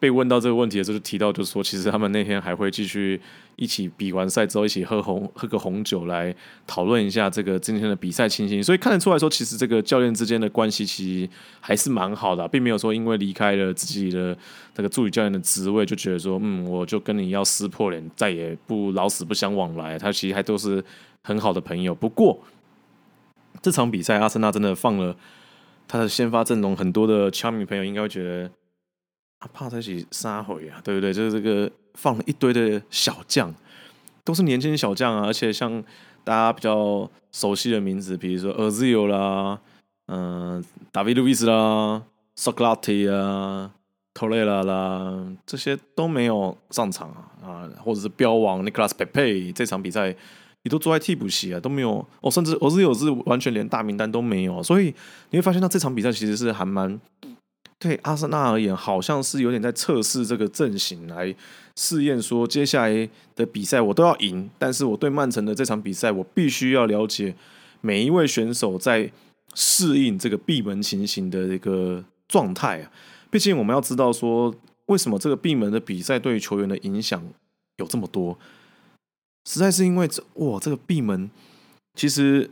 [0.00, 3.20] 被问到这个问题的时候，就提到，就是说，其实他们那天还会继续
[3.56, 6.34] 一起比完赛之后，一起喝红喝个红酒来
[6.66, 8.64] 讨论一下这个今天的比赛情形。
[8.64, 14.36] 所以看得出来说，其实这个教练之间的关系其实还是蛮好的，并没有说因为离开了自己的
[14.76, 19.98] 那个助理教练的职位，就觉得说，嗯，我就跟你要撕破脸，再也不老死不相往来。
[19.98, 20.82] 他其实还都是
[21.22, 21.94] 很好的朋友。
[21.94, 22.40] 不过
[23.60, 25.14] 这场比赛，阿森纳真的放了。
[25.92, 28.48] 他的先发阵容很多的球迷朋友应该会觉得，
[29.40, 31.12] 啊，怕在一起杀回啊，对不对？
[31.12, 33.54] 就是这个放了一堆的小将，
[34.24, 35.82] 都是年轻小将啊，而且像
[36.22, 39.58] 大家比较熟悉的名字，比如说 Azil 啦，
[40.06, 42.02] 嗯，大卫路易斯啦
[42.36, 43.72] ，Socrates 啊
[44.14, 50.14] ，Torreira 啦，这些都没有上场啊，啊，或者是标王 Nicolas Pepe 这场比赛。
[50.62, 54.94] 也都坐在替补席啊，都没有哦，甚至我是有是完全连大名单都没有，所以
[55.30, 57.00] 你会发现到这场比赛其实是还蛮
[57.80, 61.34] 对阿森纳而言，好像是有点在测试这个阵型来
[61.74, 67.34] 试验说接下来的比赛我都要赢，但是我对曼城的这场比赛我必须要了解
[67.80, 69.10] 每一位选手在
[69.54, 72.92] 适应这个闭门情形的一个状态啊，
[73.30, 74.54] 毕竟我们要知道说
[74.86, 77.26] 为什么这个闭门的比赛对球员的影响
[77.78, 78.38] 有这么多。
[79.46, 81.30] 实在是因为这哇，这个闭门，
[81.94, 82.50] 其实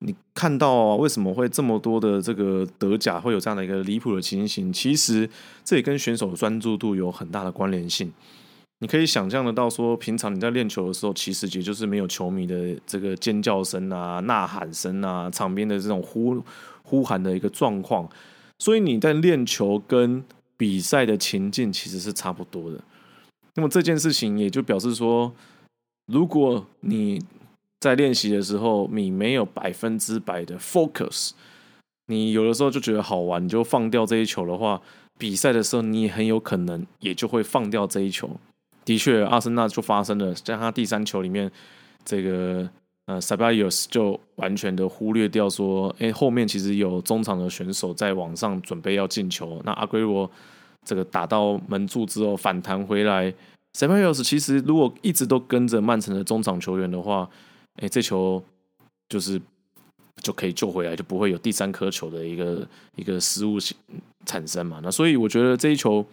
[0.00, 4.72] 你看到为什么会这么多的这个德甲会有这样的一个离谱的情形？
[4.72, 5.28] 其实
[5.64, 8.12] 这也跟选手的专注度有很大的关联性。
[8.78, 16.42] 你可以想象得到，说平常你在练球的时候，其实也就是没有球迷的这个尖叫声啊、呐喊声啊、场边的这种呼
[16.82, 18.08] 呼喊的一个状况，
[18.58, 20.24] 所以你在练球跟
[20.56, 22.82] 比赛的情境其实是差不多的。
[23.54, 25.32] 那么这件事情也就表示说。
[26.06, 27.22] 如果你
[27.80, 31.30] 在练习的时候，你没有百分之百的 focus，
[32.06, 34.80] 你有的时候就觉得好玩，你就放掉这一球的话，
[35.18, 38.30] 比赛的时候你也很有可能也就会放掉这一球。
[38.84, 41.50] 的确，阿森纳就发生了，在他第三球里面，
[42.04, 42.68] 这个
[43.06, 50.30] 呃 s a b a y o s 就完全的忽略掉说，哎，后面其实有中场的选手在网上准备要进球，那阿圭罗
[50.84, 53.32] 这个打到门柱之后反弹回来。
[53.74, 57.28] 塞巴约斯其实如果一直都跟着曼城的中场球员的话，
[57.80, 58.42] 哎，这球
[59.08, 59.40] 就是
[60.22, 62.66] 就可以救回来，就不会有第三颗球的一个
[62.96, 63.58] 一个失误
[64.24, 64.80] 产生嘛。
[64.82, 66.04] 那所以我觉得这一球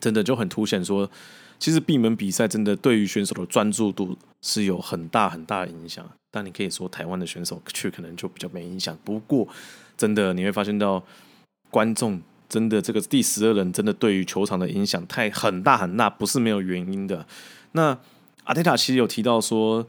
[0.00, 1.10] 真的就很凸显说，
[1.58, 6.06] 其实闭门比赛真的对于选手的专注度是有很大很大的影响。
[6.30, 8.98] 但你可以说台湾的选手却可能就比较没影响。
[9.02, 9.48] 不过
[9.96, 11.02] 真的你会发现到
[11.70, 12.20] 观众。
[12.48, 17.26] 真的，这个第十二人真的对于球场的影响太很大很大，不是没有原因的。
[17.72, 17.98] 那
[18.44, 19.84] 阿泰塔其实有提到说，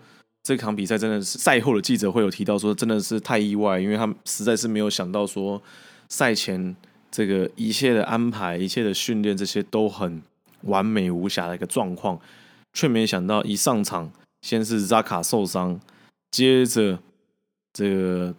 [0.47, 5.61] 这场比赛真的是赛后的记者会有提到说，真的是太意外，因为他们实在是没有想到说，
[6.07, 6.73] 赛前
[7.11, 10.21] 这个一切的安排、一切的训练，这些都很
[10.61, 12.17] 完美无瑕的一个状况，
[12.71, 14.09] 却没想到一上场，
[14.41, 15.77] 先是扎卡受伤，
[16.31, 16.99] 接着
[17.73, 18.33] 这个。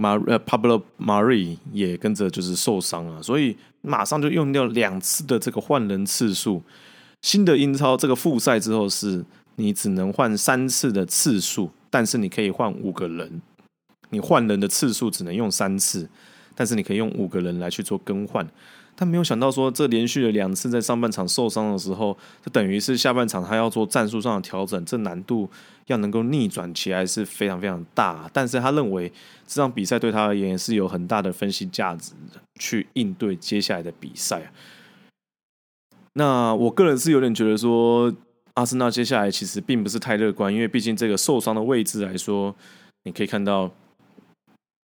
[0.00, 6.62] 马呃，Pablo Mari 也跟着就是受伤了，所以马上就用掉两次的这个换人次数。
[7.22, 9.24] 新的英超这个复赛之后，是
[9.58, 13.42] 你只能换三次的次数，但是你可以换五个人。
[14.10, 16.08] 你换人的次数只能用三次，
[16.54, 18.48] 但是你可以用五个人来去做更换。
[18.96, 25.50] 他没有想到说，这连续的两次在上半场受伤的时候，就等于是下半场他要做战术上的调整，这难度
[25.86, 28.30] 要能够逆转起来是非常非常大。
[28.32, 29.12] 但是他认为
[29.46, 32.12] 这场比赛对他而言是有很大的分析价值，
[32.58, 34.52] 去应对接下来的比赛。
[36.14, 38.12] 那我个人是有点觉得说，
[38.58, 42.54] 阿森纳接下来其实并不是太乐观，因为毕竟这个受伤的位置来说，
[43.04, 43.70] 你可以看到。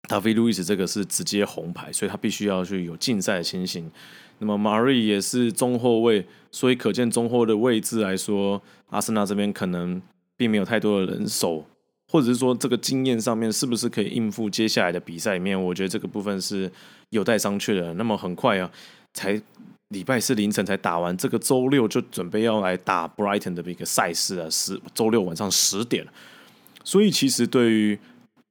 [0.07, 3.89] 达菲路易斯这个是直接红牌，所以他必须要去有竞赛的情形。
[4.37, 8.61] 那么马瑞也是中后卫，所以可见中后的位置来说，
[8.91, 9.99] 阿森纳这边可能
[10.37, 11.65] 并没有太多的人手，
[12.11, 15.59] 或者是说这个经验上面是不是可以应付接下来的比赛里面？
[15.59, 16.71] 我觉得这个部分是
[17.09, 17.91] 有待商榷的。
[17.95, 18.71] 那么很快啊，
[19.11, 19.41] 才
[19.89, 26.05] 礼拜四凌晨才打完，这个周六就准备要来打 Brighton 的一个赛事啊，十周六晚上十点。
[26.83, 27.97] 所以其实对于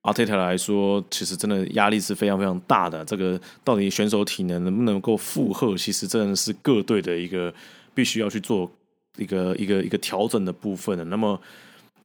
[0.02, 3.04] 阿泰塔来说，其实真的压力是非常非常大的。
[3.04, 7.52] 这个到底选手体能能不能够负荷，其实真的是各队的一个
[7.94, 8.70] 必须要去做
[9.16, 11.04] 一个一个一个调整的部分的。
[11.06, 11.40] 那么，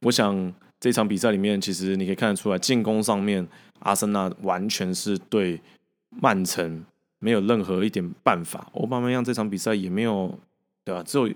[0.00, 3.46] 我想这场比赛里面，其实你可以看得出来，进攻上面
[3.80, 5.60] 阿森纳完全是对
[6.20, 6.84] 曼城
[7.20, 8.66] 没有任何一点办法。
[8.72, 10.36] 欧巴梅扬这场比赛也没有，
[10.84, 11.02] 对吧？
[11.04, 11.32] 只有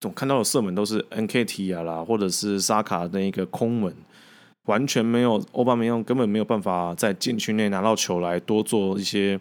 [0.00, 3.92] 总看到的射门都是 NKT 啊啦，或者是沙卡那一个空门。
[4.66, 9.40] 完全没有，欧巴梅扬根本没有办法在禁区内拿到球来多做一些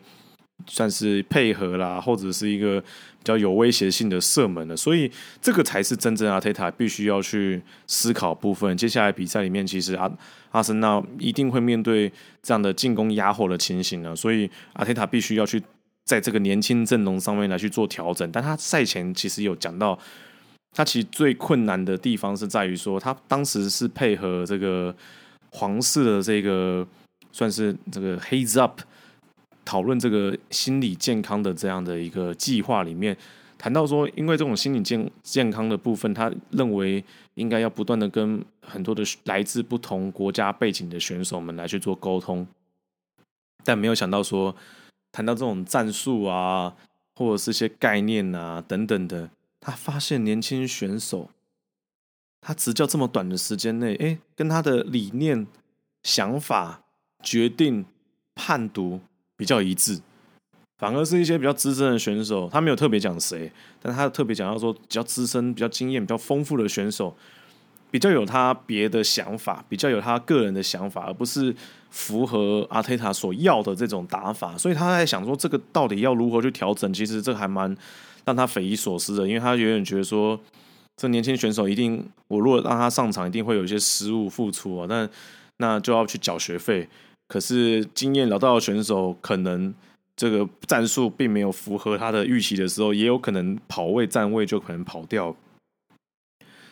[0.66, 8.76] 算是配合啦，或者是一个比较有威胁性的射门的，所以这个才是真正阿泰塔必须要去思考部分。
[8.76, 10.12] 接下来比赛里面，其实阿
[10.52, 15.62] 阿森纳一定会面对这样的进攻压后的情形呢，所以阿泰塔必须要去
[16.06, 18.30] 在这个年轻阵容上面来去做调整。
[18.32, 19.98] 但他赛前其实有讲到。
[20.74, 24.96] 他其实最困难的地方是在于说，他当时是配合这个
[25.50, 26.86] 皇室的这个
[27.32, 28.82] 算是这个 haze up
[29.68, 33.16] 讨论这个心理健康的这样的一个计划里面，
[33.58, 37.04] 谈到说，因为这种心理健健康的部分，他认为
[37.34, 42.48] 应该要不断的跟很多的来自不同国家背景的选手们来去做沟通，
[43.66, 44.56] 但没有想到说，
[45.12, 46.74] 谈到这种战术啊，
[47.18, 51.30] 或者是些概念啊等等的，他发现年轻选手。
[52.40, 55.46] 他执教这么短的时间内，哎，跟他的理念、
[56.04, 56.84] 想法、
[57.22, 57.84] 决定、
[58.34, 59.02] 判读
[59.38, 60.02] 比较一致，
[60.78, 63.50] 反而是一些比较资深的选手，他没有特别讲谁，
[63.82, 67.16] 但他特别讲到说，比较资深、比较经验、比较丰富的选手，
[67.90, 71.56] 比较有他别的想法，比较有他个人的想法，而不是
[71.90, 74.58] 符合阿泰塔所要的这种打法。
[74.58, 76.92] 所以他在想说，这个到底要如何去调整？
[76.92, 77.74] 其实这还蛮
[78.26, 80.40] 让他匪夷所思的，因为他永远觉得说。
[81.00, 84.88] 这年轻选手一定，我如果让他上场，一定会有一些失误付出啊。
[84.90, 85.08] 但
[85.58, 86.90] 那就要去缴学费。
[87.28, 89.74] 可是经验老道的选手，可能
[90.16, 95.36] 这个战术并没有符合他的预期的时候，也有可能跑位站位就可能跑掉。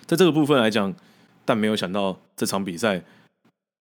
[0.05, 0.95] 在这个部分来讲，
[1.43, 3.03] 但没有想到这场比赛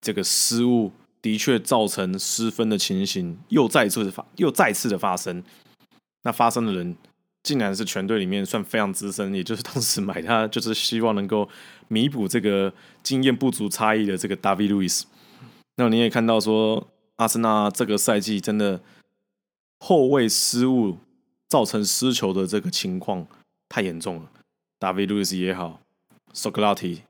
[0.01, 5.43] 这个失误的确造成失分的情形又再次的发又再次的发生。
[6.23, 6.97] 那发生的人。
[7.47, 11.47] 竟然是全队里面算非常资深，也就是当时买他就是希望能够
[11.89, 15.03] 弥补这个经验不足差异的这个 David Lewis。
[15.77, 18.81] 那你也看到说，阿森纳这个赛季真的
[19.79, 20.99] 后卫失误
[21.49, 23.27] 造成失球的这个情况
[23.69, 24.31] 太严重了。
[24.81, 25.81] David Luiz 也好
[26.33, 27.03] s o c r a t e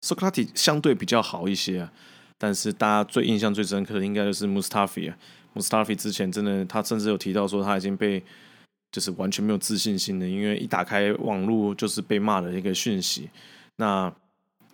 [0.00, 1.92] s o c r a t e 相对比较好一些啊，
[2.38, 5.18] 但是大家最印象最深刻的应该就是 Mustafi 啊。
[5.54, 8.22] Mustafi 之前真的，他甚至有提到说他已经被。
[8.94, 13.30] 就是完全没有自信心的，因为一打开网络就是被骂的一个讯息。
[13.76, 14.14] 那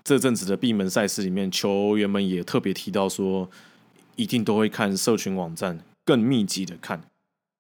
[0.08, 3.46] 这阵子的闭门赛事里面，球员们也特别提到说，
[4.16, 6.98] 一定都会看社群网站，更密集的看。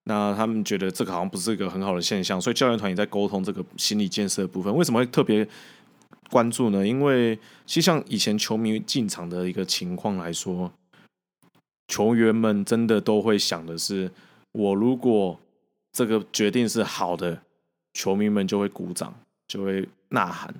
[0.04, 4.74] 那他们觉得这个好像不是一个很好的现象，所以教练团也在沟通这个心理建设的部分。
[4.74, 5.46] 为什么会特别
[6.30, 6.86] 关注呢？
[6.86, 10.72] 因为其实像以前球迷进场的一个情况来说，
[11.88, 14.10] 球员们真的都会想的是，
[14.52, 15.38] 我如果
[15.92, 17.42] 这个决定是好的，
[17.92, 19.14] 球迷们就会鼓掌，
[19.46, 20.54] 就会呐喊。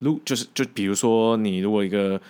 [0.00, 2.20] 如就是就比如说，你如果一个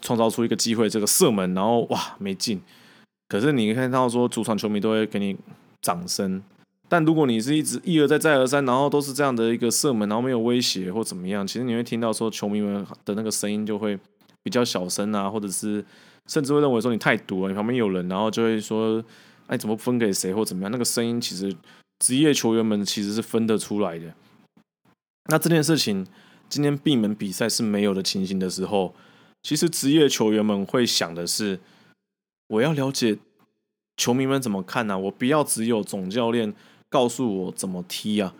[0.00, 2.60] 创造出一个机会，这个射门，然后哇没进，
[3.28, 5.36] 可是你看到说主场球迷都会给你
[5.80, 6.42] 掌声。
[6.88, 13.98] 但如果你是一直一而再再而三，然后都是这样的一个射门，然后没有威胁或怎么样，其实你会听到说球迷们的那个声音就会
[14.42, 15.84] 比较小声啊，或者是
[16.26, 19.04] 甚至会认为说你太毒了，你旁边有人，然后就会说。
[19.48, 20.72] 哎，怎么分给谁或怎么样？
[20.72, 21.54] 那个声音其实
[22.00, 24.12] 职业球员们其实是分得出来的。
[25.30, 26.04] 那这件事情
[26.48, 28.94] 今天闭门比赛是没有的情形的时候，
[29.42, 31.58] 其实职业球员们会想的是：
[32.48, 33.18] 我要了解
[33.96, 34.98] 球迷们怎么看呢？
[34.98, 36.54] 我不要只有总教练
[36.88, 38.34] 告诉我怎么踢啊。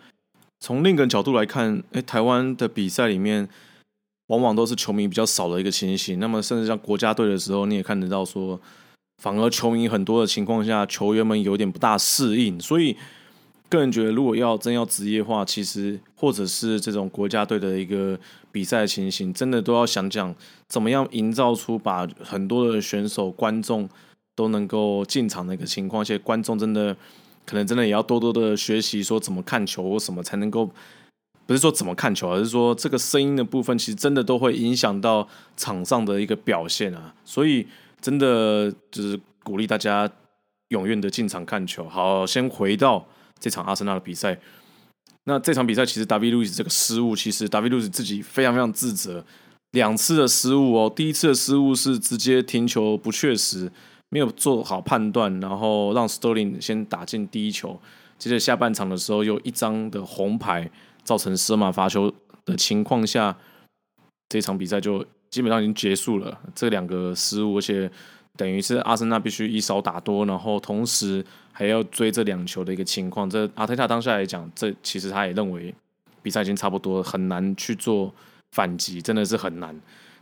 [0.59, 3.47] 从另一个角度来看，哎，台湾的比赛里面
[4.27, 6.19] 往往都是球迷比较少的一个情形。
[6.19, 8.59] 那么，甚至像国家队的时候，你也看得到说。
[9.19, 12.95] 反而球迷很多的情况下，球员们有点不大适应，所以
[13.69, 18.17] 个人觉得，如果要真要职业化，其实或者是这种国家队的一个
[18.51, 20.33] 比赛情形，真的都要想讲
[20.67, 23.87] 怎么样营造出把很多的选手、观众
[24.35, 26.95] 都能够进场的一个情况，而且观众真的
[27.45, 30.69] 可能真的也要多多的学习，说怎么看球或什么才能够，
[31.45, 37.67] 不是说怎么看球，而是说这个声音的部分，其实真的都会影响到场上的一个表现啊，所以。
[37.99, 40.07] 真的就是鼓励大家
[40.69, 41.89] 踊跃的进场看球。
[41.89, 43.03] 好，先回到
[43.39, 44.39] 这场阿森纳的比赛。
[45.25, 49.23] 那这场比赛其实达维路易斯这个失误，其实达维路易斯自己非常非常自责。
[49.71, 53.71] 两次的失误哦，第一次的失误是直接停球不确实，
[54.09, 57.79] 没有做好判断，然后让 Sterling 先打进第一球。
[58.17, 60.71] 接着下半场的时候，又一张的红牌，
[61.03, 62.13] 造成十码罚球
[62.45, 63.37] 的情况下，
[64.29, 65.05] 这场比赛就。
[65.29, 67.91] 基本上已经结束了，这两个失误，而且
[68.37, 73.29] 等于是阿森纳必须以少打多，然后同时还要追这两球的一个情况。
[73.29, 75.73] 这阿特塔当下来讲，这其实他也认为
[76.21, 78.13] 比赛已经差不多，很难去做
[78.51, 79.75] 反击，真的是很难。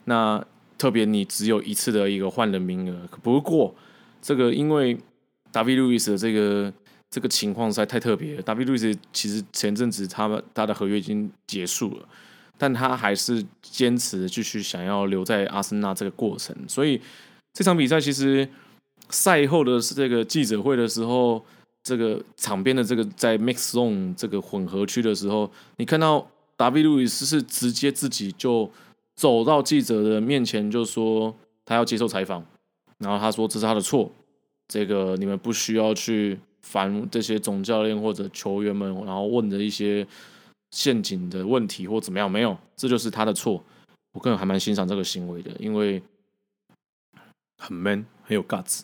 [0.05, 0.43] 那
[0.77, 3.75] 特别你只有一次的一个换人名额，不过
[4.21, 4.97] 这个因为
[5.51, 6.73] 达维路易斯的这个
[7.09, 8.41] 这个情况实在太特别了。
[8.41, 12.07] 达维路易斯其实前阵子他他的合约已经结束了。
[12.57, 17.01] 但他还是坚持继续想要留在阿森纳这个过程，所以
[17.55, 18.47] 这场比赛其实
[19.09, 21.41] 赛后的是这个记者会的时候，
[21.81, 26.27] 这个场边的这个在 mix zone 这个混合区的时候，你看到
[26.57, 28.69] 达比路易斯是直接自己就
[29.15, 31.33] 走到记者的面前，就说
[31.63, 32.45] 他要接受采访，
[32.97, 34.11] 然后他说这是他的错，
[34.67, 40.05] 这个你们不需要去烦这些总教练或者球员们，然后问的一些
[40.71, 43.63] 陷阱的问题或怎么样，没有，这就是他的错。
[44.11, 46.03] 我个人还蛮欣赏这个行为的，因为
[47.65, 48.81] 很 man，很有 guts。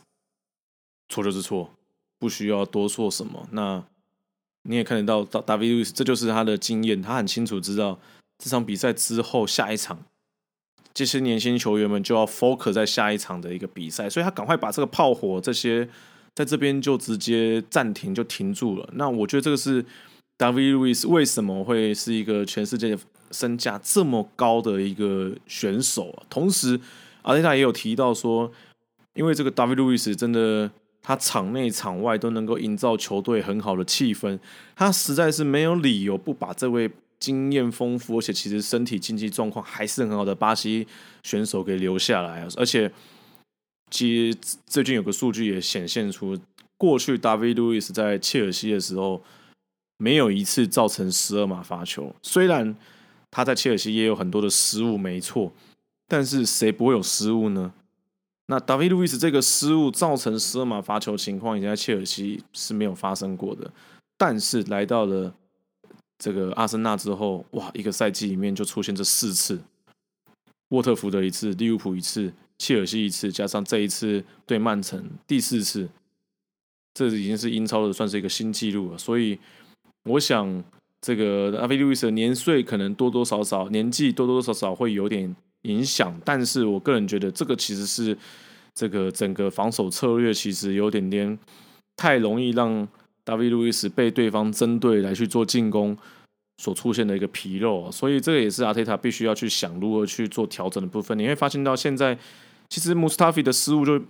[1.09, 1.71] 错就是错，
[2.19, 3.47] 不需要多说什么。
[3.51, 3.83] 那
[4.63, 7.99] 你也看得到，大 David Lewis，这就是他的经验，他很清楚知道
[8.37, 10.03] 这场比赛之后下一场。
[10.93, 15.87] 这些年轻球员们就要 focus 在下一场的一个比赛，所以他赶快把这个炮火这些
[16.35, 18.89] 在这边就直接暂停，就停住了。
[18.93, 19.83] 那我觉得这个是
[20.37, 22.97] David Lewis 为什么会是一个全世界
[23.31, 26.23] 身价这么高的一个选手啊。
[26.29, 26.79] 同时，
[27.21, 28.51] 阿丽塔也有提到说，
[29.13, 34.39] 因为这个 David Lewis 真的他场内场外都能够营造球队很好的气氛，
[34.75, 36.91] 他实在是没有理由不把这位。
[37.21, 40.87] 经验丰富，而且其实身体竞技状况还是很好的巴西
[41.21, 42.91] 选手给留下来，而且
[43.91, 46.35] 其实最近有个数据也显现出，
[46.79, 49.21] 过去 David Luiz 在切尔西的时候
[49.99, 52.15] 没有一次造成十二码罚球。
[52.23, 52.75] 虽然
[53.29, 55.53] 他在切尔西也有很多的失误，没错，
[56.07, 57.71] 但是谁不会有失误呢？
[58.51, 63.71] 那 David Luiz 这个失误造成十二码罚球情况，以前在切尔西是没有发生过的，
[64.17, 65.33] 但是来到了。
[66.23, 69.59] 这个阿森纳之后，哇，一个赛季里面就出现这四次：
[70.69, 75.89] 沃特福德一次，利物浦一次，切尔西一次，加上这一次对曼城第四次，
[76.93, 78.97] 这已经是英超的算是一个新纪录了。
[78.99, 79.39] 所以，
[80.03, 80.63] 我想
[81.01, 88.17] 这个阿菲路易斯的年岁可能多多少少年纪多多少少会有点影响，但是我个人觉得这个其实是
[88.73, 91.37] 这个整个防守策略其实有点点
[91.95, 92.87] 太容易让。
[93.23, 95.95] 大卫·路易斯被对方针对来去做进攻
[96.57, 101.17] 所出现的一个纰漏，所以这个也是阿泰塔必须要去想如何去做调整的部分。
[101.17, 102.17] 你会发现到现在，
[102.67, 104.01] 其实穆斯塔菲的失误就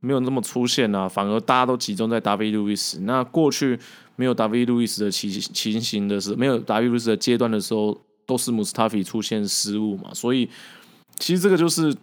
[0.00, 3.00] 没有那么出现啊，反而大家都集中在大卫·路易斯。
[3.00, 3.78] 那过去
[4.16, 10.14] 没有大卫·路易斯的情情形的时，没有大卫·路易斯的阶段的时候，都是穆斯塔菲出现失误嘛。
[10.14, 10.48] 所以
[11.18, 11.94] 其实这个就是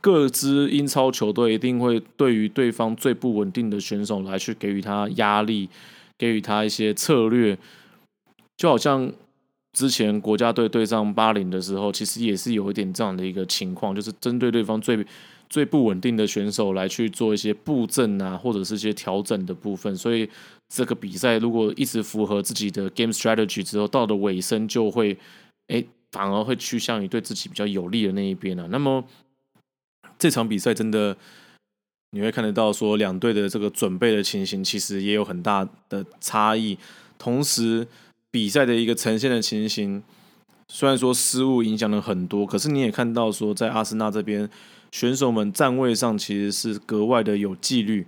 [0.00, 5.68] 各支英超球队一定会对于对方最不稳定的选手来去给予他压力。
[6.16, 7.58] 给予他一些策略，
[8.56, 9.12] 就好像
[9.72, 15.04] 之前国家队对上巴林的时候，其实也是有一点这样的一个情况，就是针对对方最
[15.50, 19.94] 最不稳定的选手来去做一些布阵啊，或者是一些调整的部分。
[19.96, 20.30] 所以
[20.72, 25.18] 这个比赛如果一直符合自己的 game strategy 之后，到了尾声就会，
[25.66, 25.84] 哎，
[26.14, 28.68] 反而会趋向于对自己比较有利的那一边了。
[28.68, 29.04] 那么
[30.18, 31.16] 这场比赛真的。
[32.16, 36.78] 你会看得到，说两队的这个准备的情形，其实也有很大的差异。
[37.18, 37.88] 同时，
[38.30, 40.00] 比赛的一个呈现的情形，
[40.68, 44.48] 虽然说失误影响了很多，可是你也看到说，在阿森纳这边
[44.92, 48.06] 选手们站位上其实是格外的有纪律。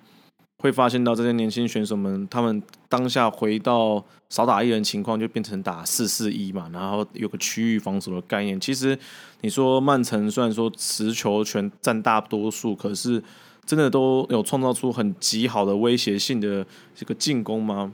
[0.67, 8.61] 会发现到这些年轻选手们，他们当下回到少打一人情况，就变成打四四一嘛，然后有个区域防守的概念。
[8.61, 8.99] 其实
[9.43, 13.23] 你说曼城虽然说持球权占大多数，可是
[13.65, 17.93] 真的都有创造出很极好的威胁性的这个进攻吗？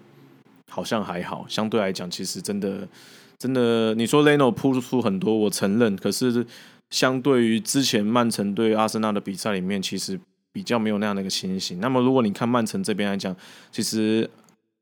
[0.71, 2.89] 好像还好，相对来讲，其实真的
[3.39, 5.95] 真的，你说 Leno 扑出很多，我承认。
[5.95, 6.47] 可是
[6.89, 10.19] 相对于之前曼城对阿森纳的比赛里面，其实
[10.53, 11.81] 比较没有那样的一个情形。
[11.81, 13.35] 那么如果你看曼城这边来讲，
[13.71, 14.29] 其实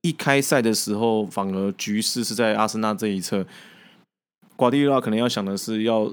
[0.02, 3.46] 一开赛的时候，反而局势是在阿森纳这一侧。
[4.56, 6.12] 瓜迪奥拉可能要想的是，要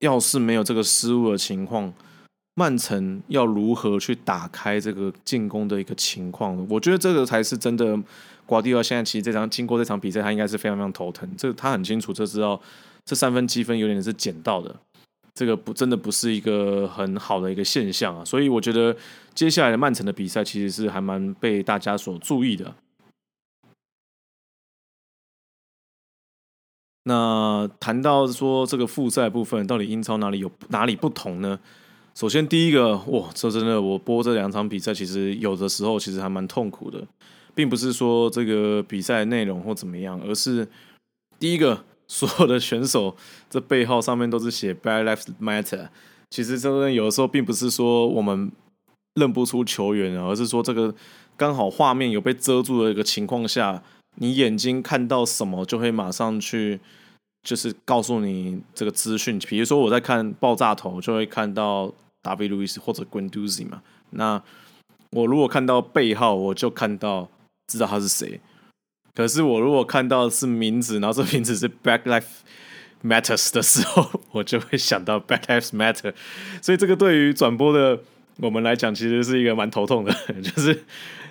[0.00, 1.92] 要是没有这个失误的情况。
[2.54, 6.66] 曼城要如何去打开这个进攻的一个情况？
[6.68, 7.98] 我觉得这个才是真的。
[8.44, 11.30] 瓜迪奥现在其实这场经过这场比赛，他应该是非常非常头疼。
[11.38, 12.60] 这他很清楚，就知道
[13.04, 14.74] 这三分积分有点是捡到的，
[15.40, 18.22] 这个不真的不是一个很好的一个现象啊。
[18.22, 18.94] 所以我觉得
[19.34, 22.74] 接下来的曼城的比赛其实是还蛮被大家所注意的。
[27.04, 31.58] 那谈到说这个复赛部分，到底英超哪里有哪里不同呢？
[32.14, 37.02] 首先，第一个，哇，说真的，我播这两场比赛，其实有的时候其实还蛮痛苦的，
[37.54, 40.68] 并不是说这个比赛内容或怎么样，而是
[41.38, 43.16] 第一个，所有的选手
[43.48, 45.88] 这背号上面都是写 “Bad Lives Matter”。
[46.30, 48.50] 其实真的有的时候并不是说我们
[49.14, 50.92] 认不出球员，而是说这个
[51.36, 53.82] 刚好画面有被遮住的一个情况下，
[54.16, 56.80] 你眼睛看到什么就会马上去。
[57.42, 61.90] 就是告诉你这个资讯，比如说我在看爆炸头，就会看到
[62.20, 63.80] 达比路易斯或者 Guendouzi 嘛。
[64.10, 64.42] 那
[65.12, 67.26] 我如果看到背号，我就看到
[67.66, 68.38] 知道他是谁。
[69.14, 72.24] 可是我如果看到是名字，然后这名字是 backlife
[73.04, 76.14] Matters 的时候， 我就会想到 Black Lives Matter。
[76.62, 77.98] 所以这个对于转播的
[78.38, 80.84] 我们来讲，其实是一个蛮头痛的， 就是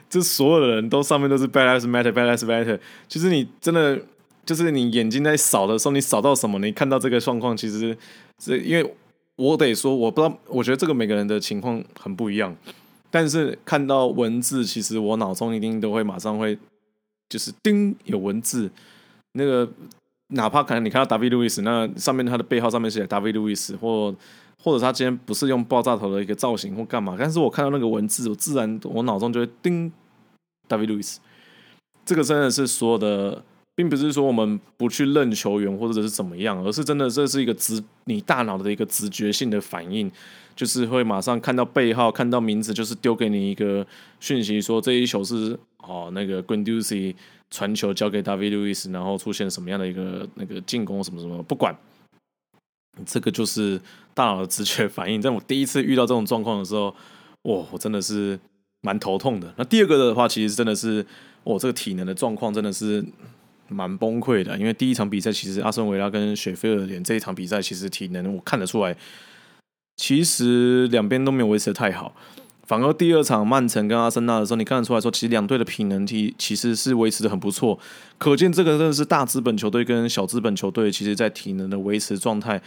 [0.10, 2.80] 这所有的人都上面都是 bad lives matter，bad lives matter。
[3.08, 4.00] 其实你真的
[4.46, 6.60] 就是你眼睛在扫的时候，你扫到什么？
[6.60, 7.96] 你看到这个状况，其实
[8.40, 8.94] 是因为
[9.36, 12.56] 我得说，我不知道，我觉得这个每个人的情况很不一样。
[13.12, 16.58] 但是看到文字，其实我脑中一定都会马上会
[17.30, 18.70] 就是叮有文字，
[19.34, 19.70] 那个
[20.30, 21.30] 哪怕可能你看到 W.
[21.30, 23.32] Lewis，，那上面他的背号上面写 W.
[23.32, 24.14] Lewis，或。
[24.62, 29.90] 或者他今天不是用爆炸头的一个造型或干嘛，但是我看到那个文字，我自然我脑中就会叮
[30.68, 30.86] W.
[30.86, 31.16] Lewis，
[32.04, 33.42] 这个真的是所有的，
[33.80, 40.12] 并不是说我们不去认球员或者是怎么样，而是真的这是一个直你大脑的一个直觉性的反应，
[40.54, 43.88] 就是会马上看到背号，看到名字，就是丢给你一个
[44.20, 47.16] 讯息，说这一球是哦那个 Grandusi
[47.50, 51.74] 传球交给 David Lewis，然后出现什么样的一个那个进攻什么什么，不管。
[53.06, 53.80] 这个就是
[54.14, 55.22] 大脑的直觉反应。
[55.22, 56.94] 在我第一次遇到这种状况的时候，
[57.44, 58.38] 哇，我真的是
[58.82, 59.54] 蛮头痛的。
[59.56, 61.06] 那第二个的话，其实真的是
[61.46, 63.02] 我这个体能的状况真的是
[63.70, 64.58] 蛮崩溃的。
[64.58, 68.96] 因为第一场比赛，其实阿森维拉跟雪菲尔联这一场比赛，其实体能我看得出来，
[69.98, 72.16] 其实两边都没有维持的太好。
[72.68, 77.80] 反而第二场曼城跟阿森纳的时候，你看得出来说，其实两队的体能体其实是维持的很不错。
[78.20, 82.62] 可见这个真的是大资本球队跟小资本球队，其实在体能的维持状态。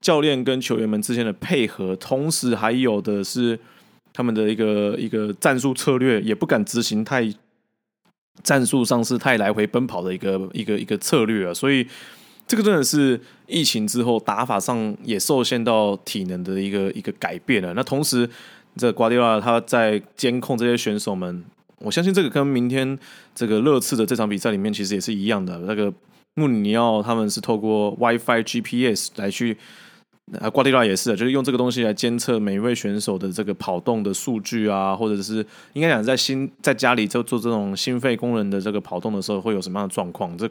[0.00, 3.58] 教练跟球员们之间的配合，同时还有的是
[4.12, 7.32] 他们的一个一个战术策略，也不敢执行太
[8.42, 11.54] 战术上是太来回奔跑的一个一个一个策略啊。
[11.54, 11.86] 所以
[12.46, 17.72] 这个真的是疫情之后打法上也受限到体能的一个一个改变了。
[17.74, 18.28] 那同时，
[18.76, 21.44] 这瓜迪奥拉他在监控这些选手们，
[21.78, 22.98] 我相信这个跟明天
[23.34, 25.58] 这个热刺的这场比赛里面其实也是一样的。
[25.60, 25.92] 那个
[26.34, 29.56] 穆里尼奥他们是透过 WiFi GPS 来去。
[30.40, 35.44] 啊，瓜迪拉也是，就是用这个东西来监测每一位选手的这个跑动的数据啊，或者是
[35.74, 40.48] 应该讲在心在家里就做这种心肺功能的这个跑动的时候会有什么样的状况，这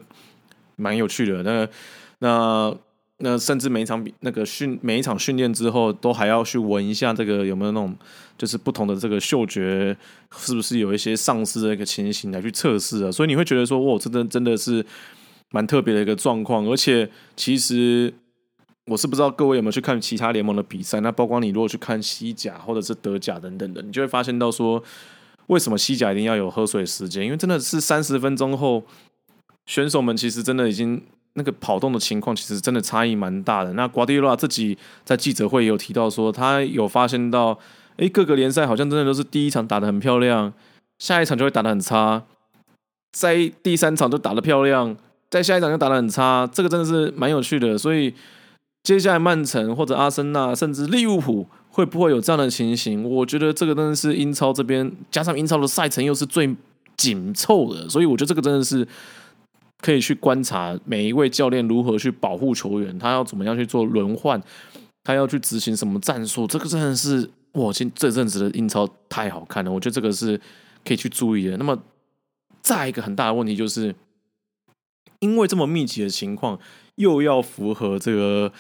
[0.76, 1.42] 蛮有趣的。
[1.42, 1.68] 那
[2.20, 2.76] 那
[3.18, 7.96] 那甚至每一场比那个训每一场训练之后，都还要去闻一下这个有没有那种
[8.38, 9.98] 就是不同的这个嗅觉，
[10.38, 13.12] 是不是有一些丧失的一个情形来去测试啊？
[13.12, 14.86] 所以你会觉得说，哇，真的真的是
[15.50, 18.14] 蛮特别的一个状况，而且其实。
[18.88, 24.84] 我是不知道各位有没有去看其他联盟的比赛，那包括你如果去看西甲或者是德甲等等的，你就会发现到说，
[25.48, 27.24] 为什么西甲一定要有喝水时间？
[27.24, 28.84] 因为真的是三十分钟后，
[29.68, 31.02] 选手们其实真的已经
[31.36, 33.72] 那个跑动的情况，其实真的差异蛮大的。
[33.72, 37.58] 那瓜迪奥拉自己在记者会有提到说，他有发现到，
[37.96, 40.52] 哎，各个联赛好像真的都是第一场打的很漂亮，
[41.00, 42.24] 下一场就会打的很差，
[43.14, 44.98] 在第三场就打的漂亮，
[45.30, 48.14] 在下一场就打的很差，这个真的是蛮有趣的，所以。
[48.84, 53.10] 接下来曼城或者阿森纳，甚至利物浦会不会有这样的情形？
[53.10, 56.54] 我觉得这个真的是英超这边加上英超的赛程又是最
[56.98, 58.86] 紧凑的，所以我觉得这个真的是
[59.80, 64.42] 可以去观察每一位教练如何去保护球员，他要怎么样去做轮换，
[65.06, 66.46] 他要去执行什么战术。
[66.46, 70.38] 这个真的是哇，今这阵子的英超太好看了，我觉得这个是
[70.84, 71.56] 可以去注意的。
[71.56, 71.82] 那么
[72.62, 73.96] 再一个很大的问题就是，
[75.20, 76.60] 因为这么密集的情况。
[76.96, 78.52] 又要符合这个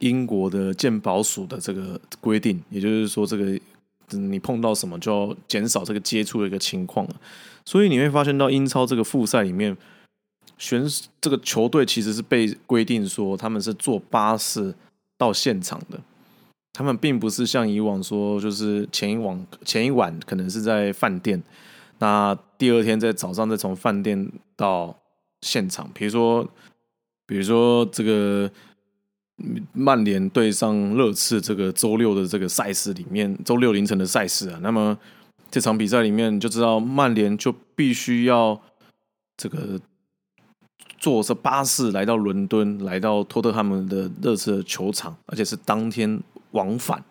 [0.00, 3.58] 英国的鉴宝署的这个规定，也就是说，这个
[4.10, 7.06] 你碰到什么就要减少这个接触的一个情况
[7.64, 9.74] 所以你会发现到英超这个复赛里面，
[10.58, 10.84] 选
[11.20, 14.74] 这个球队其实是被规定说他们是坐巴士
[15.16, 15.98] 到现场的，
[16.72, 21.42] 他们并不是像以往说就是前一晚前一晚可能是在饭店，
[22.00, 24.98] 那第二天在早上再从饭店到
[25.40, 26.46] 现场，比如说。
[27.32, 28.50] 比如说这个
[29.72, 34.98] 曼联对上热刺这个周六的这个赛事里面，周六凌晨的赛事啊，那么
[35.50, 38.60] 这场比赛里面就知道曼联就必须要
[39.38, 39.80] 这个
[40.98, 46.20] 坐着巴士来到伦敦，来到托特汉姆的热刺的球场，而且是当天
[46.50, 47.02] 往返，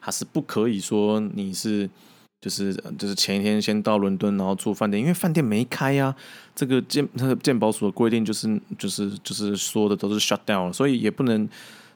[0.00, 1.90] 还是不可以说你是。
[2.38, 6.14] 就是就是前一天先到伦敦，然后住饭店，因为饭店没开呀。
[6.56, 11.48] 这个鉴那个鉴宝署的规定就是就是就是说的都是 shut down，所以也不能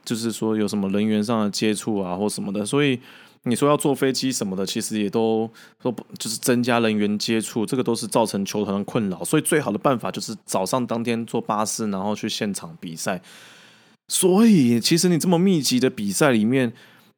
[0.05, 2.65] 就是说有什么人员上的接触啊或什么的。
[2.65, 3.01] 所以
[3.45, 5.51] 你说要坐飞机什么的，其实也都
[5.83, 9.25] 说不就是增加人员接触，这个都是造成球团的困扰。
[9.25, 13.21] 所以最好的办法就是早上当天坐巴士，然后去现场比赛。
[14.09, 16.73] 所以其实你这么密集的比赛里面。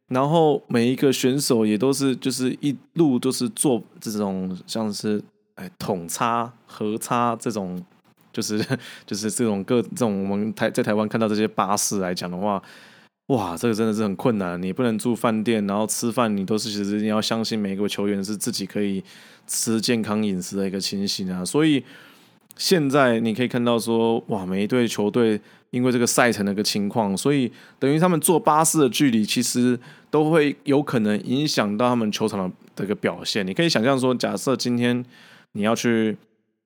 [0.09, 5.23] 然后每一个选手也都是，就是一路都是做这种像是
[5.55, 7.83] 哎统插、合插这种，
[8.33, 8.59] 就是
[9.07, 12.63] 就是这种各这种我们台在台湾看到这些巴士来讲的话，
[13.27, 14.61] 哇，这个真的是很困难。
[14.61, 19.03] 你不能住饭店，然后吃饭你都是其实你要相信每一个球员是自己可以
[19.47, 21.45] 吃健康饮食的一个情形啊。
[21.45, 21.85] 所以
[22.57, 25.41] 现在你可以看到说，哇，每一队球队
[25.71, 29.79] 因为这个赛程的一个情况，所以等于他们坐巴士的距离其实
[30.11, 33.47] 都会有可能影响到他们球场的这个表现。
[33.47, 35.03] 你可以想象说，假设今天
[35.53, 36.17] 你要去，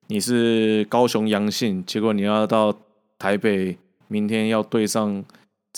[0.09, 2.77] 你是高雄阳性，结果你要到
[3.19, 3.77] 台北，
[4.09, 5.25] 明天要对上。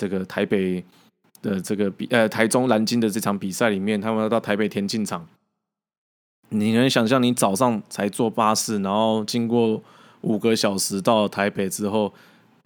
[0.01, 0.85] 这个台北
[1.43, 5.27] 的这个比呃台中蓝鲸的这场比赛里面，他们要到台北田径场。
[6.51, 9.83] 你能想象你早上才坐巴士，然后经过
[10.21, 12.15] 五个小时到台北之后，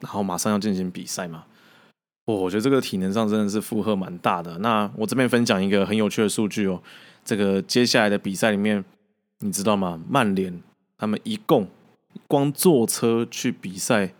[0.00, 1.46] 然后马上要进行比赛吗？
[2.26, 4.58] 哦，我觉得这个体能上真的是负荷蛮大的。
[4.58, 6.82] 那我这边分享一个很有趣的数据哦，
[7.24, 8.84] 这个接下来的比赛里面，
[9.42, 10.00] 你知道吗？
[10.08, 10.60] 曼联
[10.96, 11.68] 他们一共
[12.26, 14.14] 光坐车去比赛。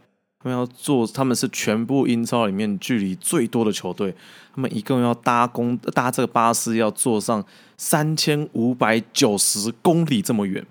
[0.44, 4.12] 他们要坐，他们是全部英超里面距离最多的球队。
[4.52, 7.44] 他们一共要搭公搭这个巴士，要坐上
[7.76, 10.66] 三千五百九十公里这么远。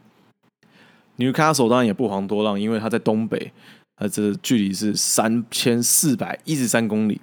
[1.16, 3.54] 纽卡索当然也不遑多让，因为他在东北，
[3.95, 7.22] 它这距离是三千四百一十三公里。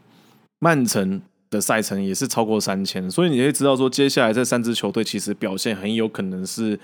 [0.58, 1.20] 曼城
[1.50, 6.80] 的赛程也是超过三千，所以你可以知道说，接下来这三支球队其实表现很有可能是。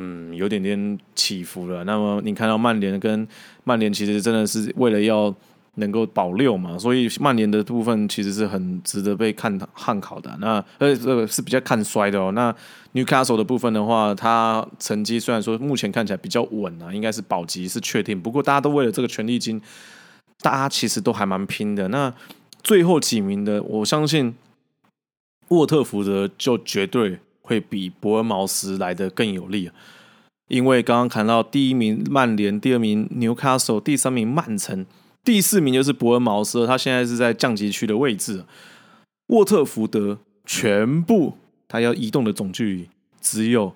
[0.00, 1.82] 嗯，有点点起伏了。
[1.82, 3.26] 那么你看到曼联跟
[3.64, 5.34] 曼联，其实真的是为了要
[5.74, 10.36] 能够保六嘛，所以曼联的部分其实是很值得被看 看好的。
[10.40, 12.30] 那呃，这个是比较看衰的哦。
[12.32, 12.54] 那
[12.94, 18.20] Newcastle 的部分的话，它成绩虽然说目前看起来比较稳啊，应该是保级是确定。
[18.20, 19.60] 不过大家都为了这个权利金，
[20.40, 21.88] 大家其实都还蛮拼的。
[21.88, 22.14] 那
[22.62, 24.36] 最后几名的，我相信
[25.48, 27.18] 沃特福德就绝对。
[27.48, 29.70] 会比伯恩茅斯来的更有利，
[30.48, 34.84] 因为刚刚看到第一名曼联，第二名纽卡索，第三名曼城，
[35.24, 38.44] 第四名就是伯恩茅斯，他现在是在降级区的位置。
[39.28, 42.88] 沃特福德全部他要移动的总距离
[43.22, 43.72] 只有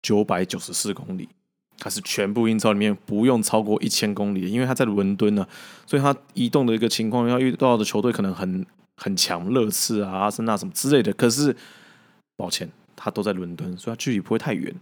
[0.00, 1.28] 九百九十四公里，
[1.80, 5.44] 他是全部英超里面不用超过一千公里，因为他在伦敦呢，
[5.84, 8.64] 所以他移动的一个情况要遇到的球队可能很
[8.96, 11.56] 很强，热刺啊、阿森纳什么之类的，可是。
[12.36, 14.74] 抱歉，他都在伦敦，所以他距离不会太远。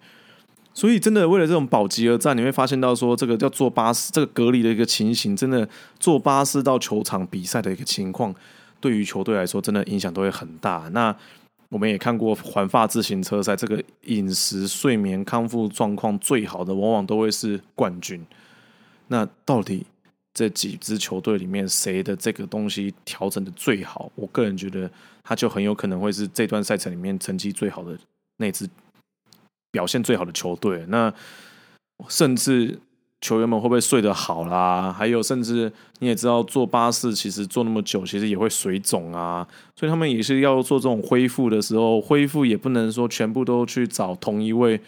[0.73, 5.69] 所以真的为了这种保级而战，你会发现到说，这个要坐巴士，这个隔离的一个情形，真的
[6.01, 8.35] 坐巴士到球场比赛的一个情况，
[8.81, 10.89] 对于球队来说，真的影响都会很大。
[10.93, 11.15] 那
[11.69, 18.25] 我们也看过环法自行车赛，这个饮食、睡眠、康复状况最好的，往往都会是冠军。
[19.09, 19.87] 那到底？
[20.37, 24.11] 这几支球队里面，谁的这个东西调整的最好？
[24.17, 24.91] 我个人觉得，
[25.25, 27.99] 他就很有可能会是这段赛程里面成绩最好的
[28.37, 28.69] 那支
[29.73, 30.85] 表现最好的球队。
[30.89, 31.13] 那
[32.09, 32.79] 甚至
[33.21, 34.93] 球员们会不会睡得好啦？
[34.93, 39.49] 还有，甚至你也知道，坐巴士其实坐那么久，其实也会水肿啊。
[39.75, 44.81] 所以他们也是要做这种恢复的时候，恢复也不能说全部都去找同一位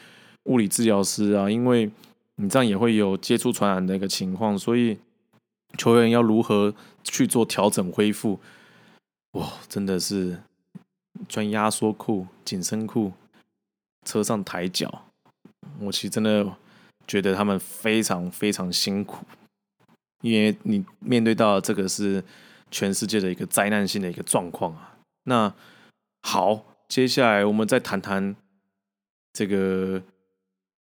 [0.44, 1.90] 物理治疗师啊，因为
[2.36, 4.98] 你这样也会有接触传染的一个情况，所以。
[5.76, 6.72] 球员要如何
[7.04, 8.38] 去做调整恢复？
[9.36, 10.38] 哇，真的是
[11.28, 13.12] 穿压缩裤、紧身裤，
[14.04, 15.04] 车上抬脚。
[15.78, 16.56] 我其实真的
[17.06, 19.26] 觉得他们非常非常辛苦，
[20.22, 22.24] 因为你面对到这个是
[22.70, 24.96] 全世界的一个灾难性的一个状况啊。
[25.24, 25.52] 那
[26.22, 28.34] 好，接下来我们再谈谈
[29.34, 30.02] 这个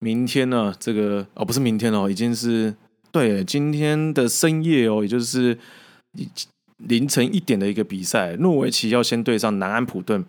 [0.00, 0.74] 明天呢？
[0.80, 2.74] 这个哦，不是明天哦，已经是。
[3.12, 5.58] 对，今天的深夜哦，也就是
[6.88, 10.24] 凌晨一点的一个比赛，诺维奇要先对上南安普顿。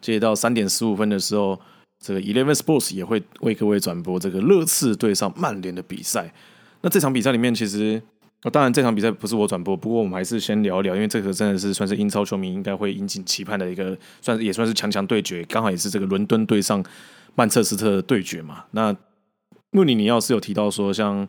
[0.00, 1.58] 接到三点十五分的时候，
[1.98, 6.30] 这个 Eleven Sports 也会为各位转播这个热刺对上曼联的比赛。
[6.82, 8.02] 那这场比赛里面，其实
[8.52, 16.84] 当然这场比赛不是我转播，不过我们还是先聊一聊，因为这个真的是算是英超球迷应该会引颈期盼的一个，算是也算是强强对决，刚好也是这个伦敦对上
[17.34, 18.64] 曼彻斯特的对决嘛。
[18.72, 18.94] 那
[19.70, 21.26] 穆里尼奥是有提到说，像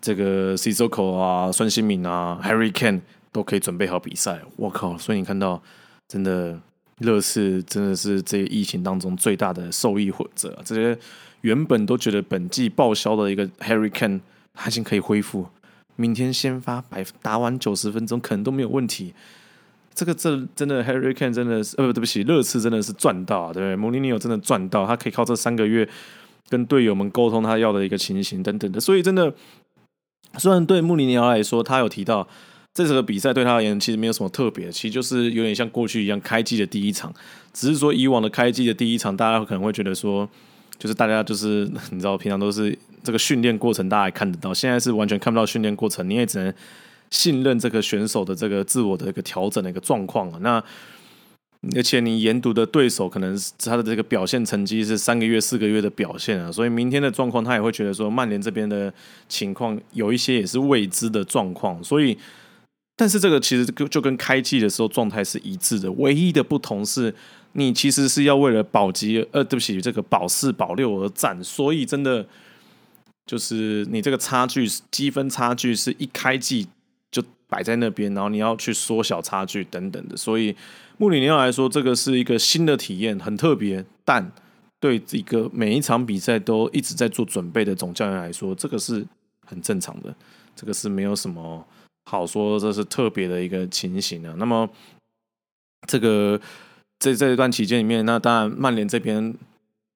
[0.00, 3.02] 这个 c i s o k o 啊，孙兴敏啊，Harry Kane
[3.36, 4.40] 都可以准备好比赛。
[4.56, 4.96] 我靠！
[4.96, 5.62] 所以你看到，
[6.08, 6.58] 真的
[7.00, 10.58] 热刺真的是这疫情当中最大的受益者。
[10.64, 10.98] 这些
[11.42, 14.20] 原本都觉得本季报销的一个 Harry Kane，
[14.54, 15.46] 他已经可以恢复，
[15.96, 19.12] 明天先发百打完九十分钟可能都没有问题。
[19.94, 23.76] 这个这真的 Harry Kane 真的是呃，对不起，热刺真的是赚到，对不对？
[23.76, 25.86] 莫尼尼奥真的赚到，他可以靠这三个月
[26.48, 29.34] 跟队友们沟通他要的一个情形等等的，所以真的。
[30.38, 32.26] 虽然对穆里尼奥来说，他有提到
[32.76, 37.10] 这次的比赛对他而言其实没有什么特别，其实就是有点像过去一样开季的第一场，
[37.54, 40.28] 只是说以往的开季的第一场，大家可能会觉得说，
[40.78, 46.52] 就是大家就是 你知道平常都是这个训练过程，大家看得到，现在是完全看不到训练过程，你也只能
[47.10, 50.38] 信任这个选手的这个自我的一个调整的一个状况啊。
[50.42, 50.62] 那
[51.74, 58.92] 而且你研读的对手可能他的这个表现成绩是三个月、四个月的表现啊，所以明天的状况他也会觉得说曼联这边的
[59.30, 62.18] 情况有一些也是未知的状况，所以。
[62.98, 67.14] 但是这个其实就就跟开季的时候状态是一致的，唯一的不同是
[67.52, 72.26] 你其实是要为了保级，呃，对不起，这个保四保六而战，所以真的
[73.26, 76.66] 就是你这个差距积分差距是一开季
[77.10, 80.56] 就摆在那边，然后你要去缩小差距等等的，所以
[80.96, 84.32] 穆里尼奥来说，这个是一个新的体验，很特别，但
[84.80, 89.06] 对一个每一场比赛都一直在做准备的总教练来说，这个是
[89.44, 90.14] 很正常的，
[90.54, 91.62] 这个是没有什么。
[92.08, 94.32] 好说，这是特别的一个情形啊。
[94.38, 94.68] 那么，
[95.88, 96.40] 这个
[97.00, 99.34] 在这一段期间里面，那当然曼联这边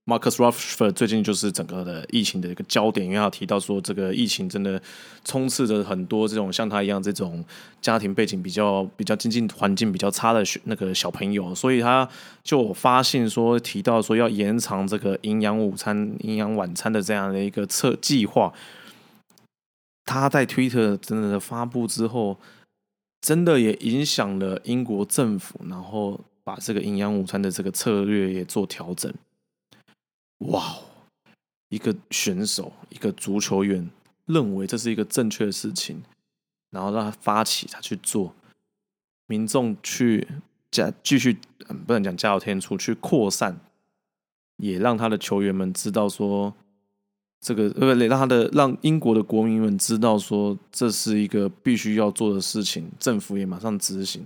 [0.06, 4.82] ，Marcus Rashford 最近就是整个的疫情的一个焦点，因为他提到说，这个疫情真的
[5.24, 7.44] 充斥着很多这种像他一样这种
[7.80, 12.08] 家庭背景比较比较经济环境比较差的那个小朋友，所以他
[12.42, 18.52] 就发信说，提到说要延长这个营养午餐、营养晚餐的这样的一个测计划。
[20.12, 22.36] 他在推特真的发布之后，
[23.20, 29.14] 真的也影响了英国政府，然后把这个营养午餐的这个策略也做调整。
[30.38, 30.78] 哇，
[31.68, 33.88] 一个选手，一个足球员
[34.26, 36.02] 认为这是一个正确的事情，
[36.70, 38.34] 然后让他发起，他去做，
[39.28, 40.26] 民众去
[40.72, 41.38] 加继续，
[41.68, 43.60] 嗯，不能讲加油添醋，去扩散，
[44.56, 46.52] 也让他的球员们知道说。
[47.40, 54.22] 这个呃，让他的让英国的国民们知道说，这是一个必须要做的事情，政府也马上执行，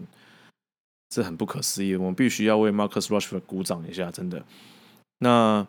[1.08, 1.94] 这很不可思议。
[1.94, 4.44] 我们必须要为 Marcus Rashford 鼓掌一下，真的。
[5.20, 5.64] 那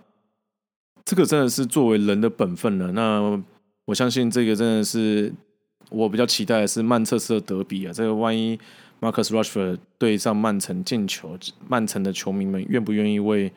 [1.06, 2.92] 这个真的是作为人的本分了。
[2.94, 3.40] 那
[3.86, 5.32] 我相信这个真的是
[5.92, 7.94] 我比较期待的是曼彻斯特德比啊。
[7.94, 8.58] 这个万一
[9.00, 11.38] Marcus Rashford 对上曼城进球，
[11.68, 13.54] 曼城的球迷们愿不愿意为？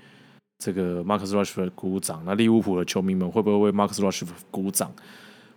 [0.59, 4.93] 这个 Marcus Rashford 鼓掌，那利物浦的球迷们会不会为 Marcus Rashford 鼓掌？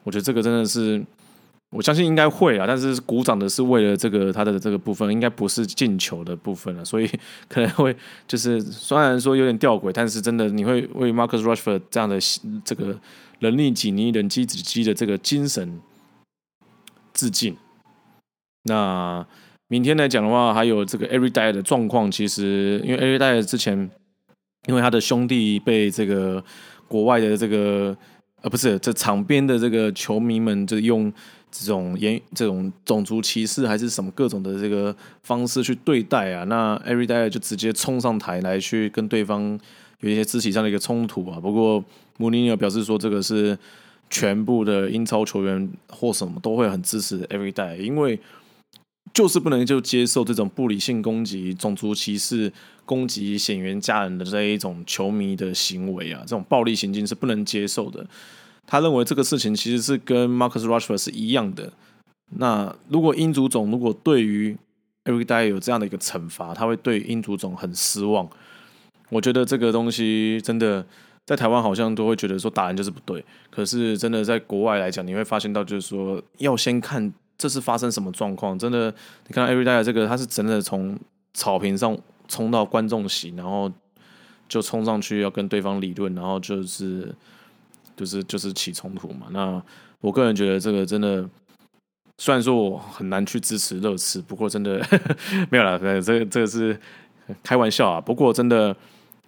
[0.03, 1.03] 我觉得这个真的是，
[1.71, 2.65] 我相信应该会啊。
[2.67, 7.09] 但是鼓掌的是为了这个他的这个部分，应该不是进球的部分了，所以
[7.47, 7.95] 可能会
[8.27, 12.19] 就是虽然说有点吊诡，但是真的你会为 Marcus Rashford 这样的
[12.63, 12.99] 这个
[13.39, 15.81] 人力几尼人机子机的这个精神
[17.11, 17.57] 致敬。
[18.65, 19.25] 那
[19.67, 23.89] 明天来讲的话，还有这个 Everyday 的状况，其实因为 Everyday 之前。
[24.71, 26.41] 因为他的兄弟被这个
[26.87, 27.95] 国外的这个
[28.41, 31.11] 呃不是这场边的这个球迷们就用
[31.51, 39.59] 这种言这种种族歧视还是什么各种的这个方式去对待啊，那 Everyday 就直接冲上台来去跟对方
[39.99, 41.37] 有一些肢体上的一个冲突啊。
[41.37, 41.83] 不过
[42.15, 43.57] 穆尼尼表示说，这个是
[44.09, 48.17] 全部的英超球员或什么都会很支持 Everyday，因为。
[49.13, 52.51] 就是不能就接受这种不理性攻击、种族歧视、
[52.85, 58.05] 攻击显员家人的这一种球迷的行为啊，这种暴力行径是不能接受的。
[58.65, 61.73] 他认为这个事情其实是跟 Marcus Rashford 是一样的。
[62.37, 64.55] 那如果英足总如果对于
[65.03, 68.29] Everyday 有这样的一个惩罚，他会对英足总很失望。
[69.09, 70.85] 我觉得这个东西真的
[71.25, 77.11] 在台湾好像都会觉得说打人就是不对，可是真的在国外来讲，你会发现到就是说要先看。
[77.41, 78.55] 这是发生什么状况？
[78.59, 78.93] 真的，
[79.27, 80.95] 你看 Everyday 这个，他是真的从
[81.33, 83.71] 草坪上冲到观众席，然后
[84.47, 87.11] 就冲上去要跟对方理论，然后就是
[87.95, 89.25] 就是就是起冲突嘛。
[89.31, 89.59] 那
[90.01, 91.27] 我个人觉得这个真的，
[92.19, 94.79] 虽然说我很难去支持热刺，不过真的
[95.49, 96.79] 没有了，这个这个是
[97.41, 97.99] 开玩笑啊。
[97.99, 98.75] 不过真的。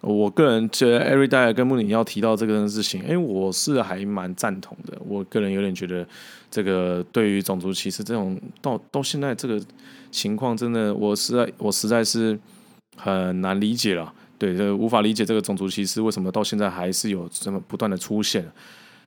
[0.06, 4.98] 我个人觉得，Everyday 跟穆里要提到这个事情，哎，我是还蛮赞同的。
[5.06, 6.06] 我个人有点觉得，
[6.50, 9.58] 这个对于种族歧视这种到到现在这个
[10.10, 12.38] 情况，真的，我实在我实在是
[12.98, 14.12] 很难理解了。
[14.36, 18.44] 对，这无法理解这个种族歧视为什么到现在还是有这么不断的出现。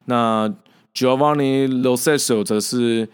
[0.06, 0.52] 那
[0.96, 3.08] Giovanni l o s e s o 则是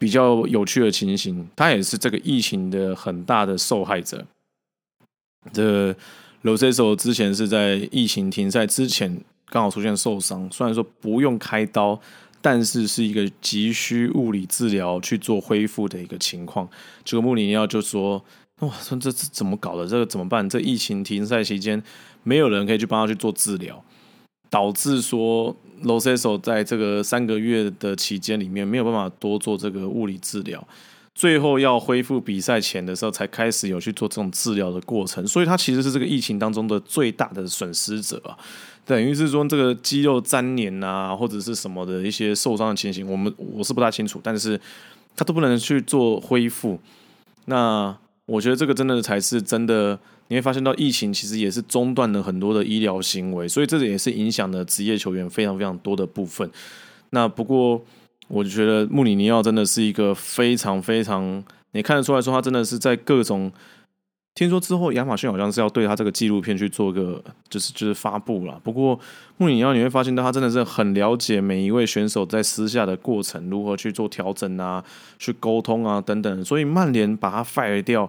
[0.00, 4.26] 比较有趣的情形，他也是这个疫情的很大的受害者。
[5.52, 5.94] 这。
[6.42, 12.00] 罗塞索之前是在疫情停赛之前刚好出现受伤，虽然说不用开刀，
[12.40, 16.68] 但是是一个急需物理治疗去做恢复的一个情况。
[17.04, 18.24] 这个穆里尼奥就说
[18.60, 19.86] ：“哇，说这这怎么搞的？
[19.86, 20.48] 这个怎么办？
[20.48, 21.82] 这疫情停赛期间
[22.22, 23.82] 没有人可以去帮他去做治疗，
[24.48, 30.66] 导致说罗塞索在这个三个月的期间里面没有办法多做这个物理治疗。”
[31.18, 38.38] 最后要恢复比赛前的时候，才开始有去做这种治疗的过程，所以他其实是这个疫情当中的最大的损失者啊。
[38.86, 44.60] 等于是说，这个肌肉粘连啊，或者是什么的一些受伤的情形，我们我是不大清楚，但是
[45.16, 46.78] 他都不能去做恢复。
[47.46, 47.92] 那
[48.26, 49.98] 我觉得这个真的才是真的，
[50.28, 56.48] 你会发现到疫情其实也是中断了很多的医疗行为，所以这个也是影响了职业球员非常非常多的部分。
[57.10, 57.84] 那不过
[58.28, 63.52] 我就觉得穆里尼奥真的是一个非常非常，你看得出来说他真的是在各种。
[64.34, 68.56] 听说之后，亚马逊好像是要对他这个纪录片去做个，就是就是发布了。
[68.62, 68.96] 不过
[69.36, 74.84] 穆里尼奥你会发现到他真的是很了解每一位选手在私下的过程，如何去做调整啊，
[75.18, 76.44] 去沟通啊等等。
[76.44, 78.08] 所以曼联把他 fire 掉，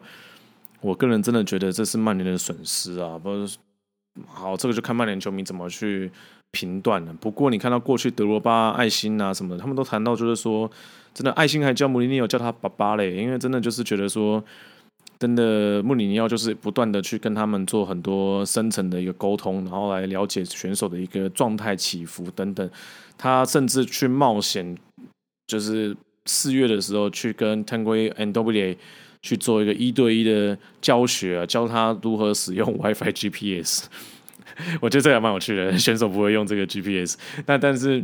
[0.82, 3.18] 我个人真的觉得这是曼联的损失啊。
[3.18, 3.58] 不是
[4.28, 6.12] 好，这个就看曼联球迷怎么去
[6.52, 7.14] 频段了。
[7.20, 10.70] 不过你看到过去德罗巴、爱心啊什么的，他们都谈到就是说，
[11.14, 14.44] 真的爱心还叫穆里尼奥叫他爸爸嘞，因为真的就是觉得说。
[15.18, 22.70] 真的，穆里尼奥就是不断的去跟他们做很多深层的一个沟通，然后来了解选手的一个状态起伏等等。
[23.18, 24.78] 他甚至去冒险，
[25.46, 25.94] 就是
[26.26, 28.78] 四月的时候去跟 Tanguy and W
[29.22, 33.88] 去做一个一对一的教学，教他如何使用 WiFi GPS。
[34.82, 38.04] 我觉得这还蛮有趣的， 选手不会用这个 GPS，那但是。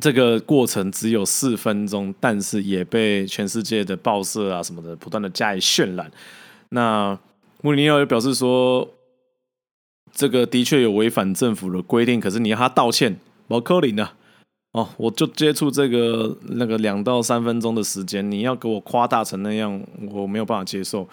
[0.00, 6.08] 这个过程只有四分钟，但是也被全世界的报社啊什么的不断的加以渲染。
[6.68, 7.18] 那
[7.62, 8.88] 穆里尼奥也表示说，
[10.12, 13.18] 这个的确有违反政府的规定，可是你要他道歉，
[13.48, 14.10] 毛科林呢？
[14.72, 19.82] 哦，我就接触这个那个两到三分钟的时间，你要给我夸大成那样，
[20.12, 21.08] 我没有办法接受。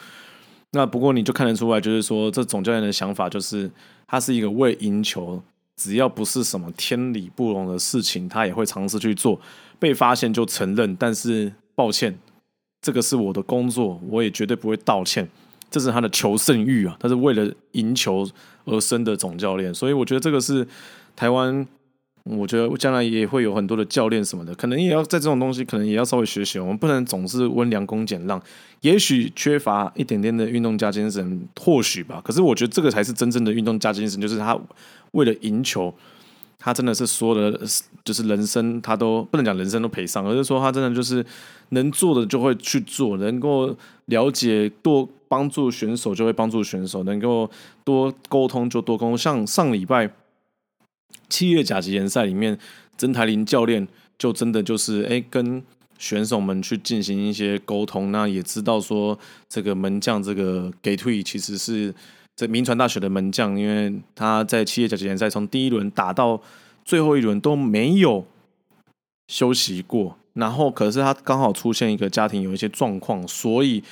[0.73, 3.71] 那不过你就看得出来，就是说这总教练的想法就是
[4.07, 5.41] 他是一个为赢球。
[5.75, 9.39] 只要不是什么天理不容的事情，他也会尝试去做。
[9.77, 12.17] 被发现就承认，但是抱歉，
[12.81, 15.27] 这个是我的工作，我也绝对不会道歉。
[15.69, 18.25] 这是他的求胜欲啊，他是为了赢球
[18.63, 20.65] 而生的总教练，所以我觉得这个是
[21.15, 21.67] 台湾。
[22.25, 26.57] 我觉得将来也会有很多的教练什么的，可能也要在这种东西，可能也要稍微学习。
[26.57, 28.41] 我们不能总是温良恭俭让，
[28.81, 32.19] 也许缺乏一点点的运动家精神，或许吧。
[32.25, 34.59] 可是我觉得这个才是真正的运动家精神，就是他
[35.11, 35.93] 为了赢球，
[36.57, 37.59] 他真的是说的，
[38.03, 41.23] 就是人生他都不能讲人生都赔上，而是说他真的就是
[41.69, 47.47] 能做的就会去做，能够了解多帮助选手就会帮助选手，能够
[47.83, 49.15] 多沟通就多沟通。
[49.15, 50.09] 像上礼拜。
[51.29, 52.57] 七月甲级联赛里面，
[52.97, 53.87] 曾台林教练
[54.17, 55.63] 就真的就是哎，跟
[55.97, 59.17] 选手们去进行一些沟通，那也知道说
[59.49, 61.93] 这个门将这个给退其实是
[62.35, 66.41] 这民传大学的门将，因为他在七月甲级联赛从第一轮打到
[66.83, 68.25] 最后一轮都没有
[69.27, 73.83] 休息过，然后可是他刚好出现一个家庭有一些状况，所以。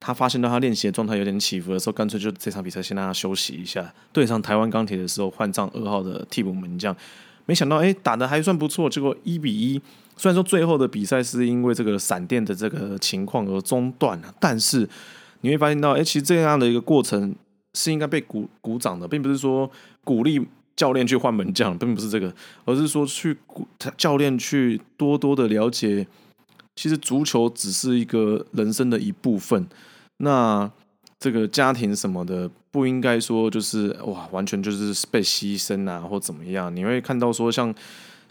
[0.00, 3.92] 他发现到他练习的状态有点起伏的时候，干脆就这场比赛先让他休息一下。
[4.12, 6.96] 对上台湾钢铁的时候，换上二号的替补门将，
[7.46, 9.80] 没想到哎打的还算不错，结果一比一。
[10.16, 14.88] 虽然说最后的比赛是因为这个闪电的这个情况而中断了，但是
[15.42, 17.34] 你会发现到哎，其实这样的一个过程
[17.72, 19.70] 是应该被鼓鼓掌的，并不是说
[20.04, 20.46] 鼓励
[20.76, 22.34] 教练去换门将，并不是这个，
[22.66, 26.06] 而是说去鼓教练去多多的了解，
[26.80, 29.66] 其实足球只是一个人生的一部分。
[30.16, 30.70] 那
[31.18, 36.74] 这个家庭什么的不应该说就是哇，完全就是被牺牲啊，或怎么样？
[36.74, 37.74] 你会看到说像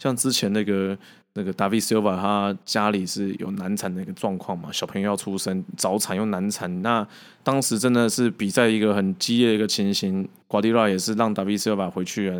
[0.00, 0.98] 像之前那个
[1.34, 7.06] 那个 David Silva，他家里是有难产的一个状况嘛，小朋友要出生早产又难产，那
[7.44, 12.34] 当时真的是比赛一个很激烈的一个情形，瓜迪拉也是让 David Silva 回去啊，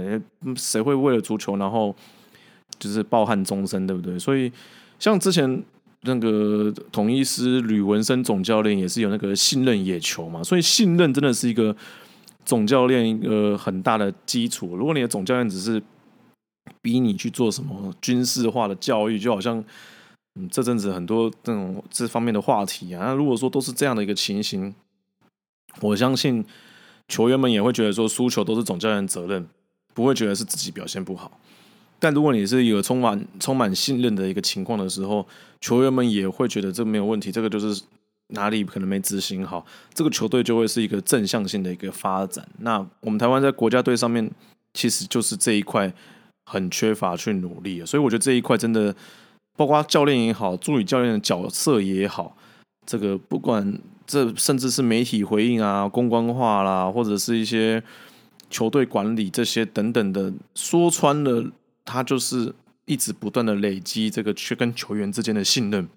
[0.57, 1.95] 谁会为了足球然后
[2.81, 4.19] 就是抱憾终身，对不对？
[4.19, 4.51] 所以
[4.99, 5.63] 像之前。
[6.03, 11.77] 那个统一师吕文生总教练也是有那个信任野球嘛，所以信任真的是一个
[12.45, 14.77] 总教练一个很大的基础。
[14.77, 15.83] 如果你的总教练只是
[16.81, 19.63] 逼你去做什么军事化的教育，就好像
[20.37, 24.75] 嗯这阵子很多这种这方面的话题啊，那如果说都是这样的一个情形，
[25.83, 26.43] 我相信
[27.09, 29.47] 球员们也会觉得说输球都是总教练责任，
[29.93, 31.39] 不会觉得是自己表现不好。
[31.99, 35.27] 但如果你是一个充满充满信任的一个情况的时候，
[35.61, 37.83] 球员们也会觉得这没有问题，这个就是
[38.29, 42.47] 哪里可能没执行好，这个球队就会是一个正向性的一个发展。
[42.59, 44.31] 那我们台湾在国家队上面，
[44.75, 45.93] 其实就是这一块
[46.47, 48.95] 很缺乏去努力，所以我觉得这一块真的，
[49.57, 52.37] 包括教练也好，助理教练的角色也好，
[52.87, 57.83] 这个不管这甚至是媒体回应啊、公关化啦，或者是一些
[58.49, 61.51] 球队管理这些等等的，说穿了。
[61.83, 62.55] 他就是
[62.91, 65.89] 一直不断的累积这个去跟球员之间的信任，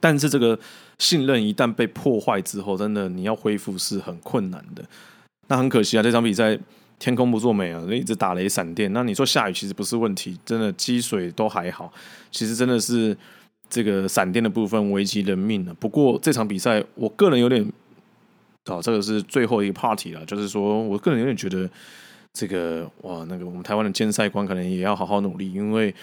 [0.00, 0.58] 但是这个
[0.98, 4.82] 信任一旦被破坏之后，真的你要恢复是很困难的。
[5.48, 6.58] 那很可惜啊，这场比赛
[6.98, 8.90] 天空不作美啊，一直打雷闪电。
[8.94, 11.92] 那你说下雨其实不是问题，真的积水都还好。
[12.30, 13.14] 其实真的是
[13.68, 15.74] 这个闪电的部分危及人命了。
[15.74, 17.62] 不过这场比赛，我个人有点，
[18.66, 21.68] 哦，这个是最后一个 party 了，就是说我个人有点觉得，
[22.32, 25.94] 这个哇，那个我们台湾的监赛官可能也要好好努力，因为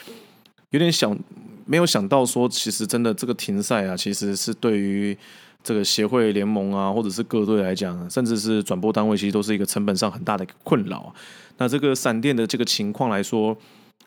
[0.69, 1.17] 有点想
[1.65, 5.17] 没有想到说，其实真的这个停赛啊，其实是对于
[5.63, 11.13] 这个协会联盟啊，或者是各队来讲，甚至是转播单位，其实都是一个成本上很大的困扰。
[11.57, 13.57] 那这个闪电的这个情况来说，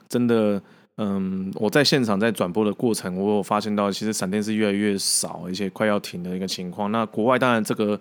[0.08, 0.60] 真的。
[1.02, 6.92] 嗯，我在现场在转播的过程，我有发现到，其实闪电是越来越少，一些快要停的一个情况。
[6.92, 7.98] 那国外当然这个，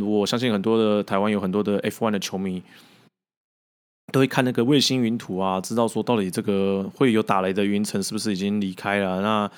[0.00, 2.60] 我相信很多的台湾有很多的 F1 的球迷，
[4.14, 9.20] 都会看那个卫星云图啊，知道说到底这个会有打雷的云层是不是已经离开了？
[9.20, 9.50] 那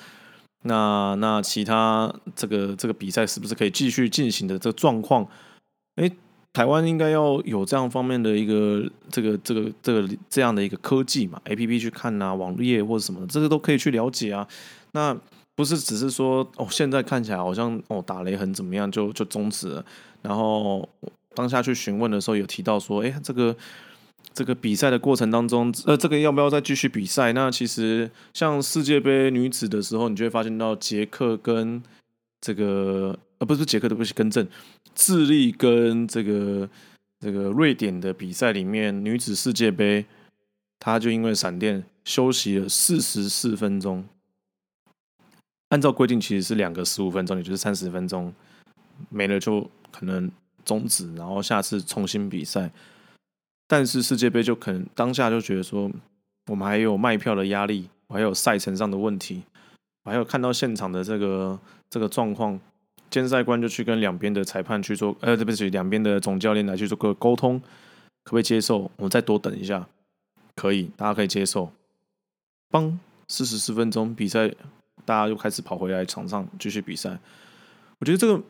[0.63, 5.27] 那那其他这个这个比赛是不是可以继续进行的这个状况？
[5.97, 6.11] 哎。
[6.53, 14.47] 台湾应该要有这样方面的一个这个这个这个这样的一个科技嘛？A P P 去看啊，网页或者什么，这个都可以去了解啊。
[14.93, 15.15] 那
[15.53, 19.85] 不是只是说哦，现在看起来好像哦打雷很怎么样就就终止了。
[20.23, 20.87] 然后
[21.35, 23.55] 当下去询问的时候有提到说，哎，这个
[24.37, 27.33] 这个比赛的过程当中，呃，这个要不要再继续比赛？
[27.33, 31.81] 那其实像世界杯女子的时候，你就会发现到捷克跟
[32.39, 33.17] 这个。
[33.39, 34.47] 呃，不是捷克的，不是更正，
[34.93, 36.69] 智利跟这个
[37.19, 40.05] 这个瑞典的比赛里面，女子世界杯，
[40.79, 44.05] 她就因为闪电休息了四十四分钟。
[45.69, 48.33] 按照规定，其实是两个十五分钟，也就是三十分钟，
[49.09, 50.31] 没了就可能
[50.63, 52.71] 终止，然后下次重新比赛。
[53.67, 55.91] 但是世界杯就可能当下就觉得说，
[56.47, 59.43] 我们还有卖票的压力，我还有赛程上的问题，
[60.03, 61.59] 我还有看到现场的这个
[61.89, 62.59] 这个状况。
[63.09, 67.57] 监赛官就去跟两边的裁判去做，呃，对不起，两边的总教练来去做个沟通，
[68.23, 68.79] 可不可以接受？
[68.97, 69.87] 我们再多等一下，
[70.55, 71.71] 可以，大家可以接受。
[72.69, 72.99] 帮
[73.29, 74.49] 四十四分钟比赛，
[75.05, 77.17] 大家又开始跑回来场上继续比赛。
[77.99, 78.43] 我觉得这个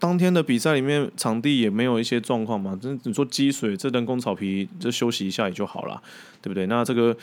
[0.00, 6.02] 当天的比赛里面，场地也没有一些状况嘛，真你说积水，这人工草皮就休息一下也就好了，
[6.40, 6.66] 对不对？
[6.66, 7.14] 那这个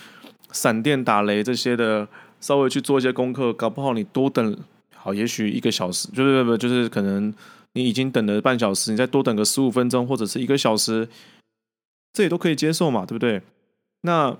[0.51, 2.07] 闪电打雷这些的，
[2.39, 4.55] 稍微去做一些功课，搞不好你多等。
[4.95, 7.33] 好，也许一个小时，就是不就是可能
[7.73, 11.09] 你已经等了半小时，你再多等个十五分钟或者是一个小时，
[12.13, 13.41] 这也都可以接受嘛，对不对？
[14.01, 14.37] 那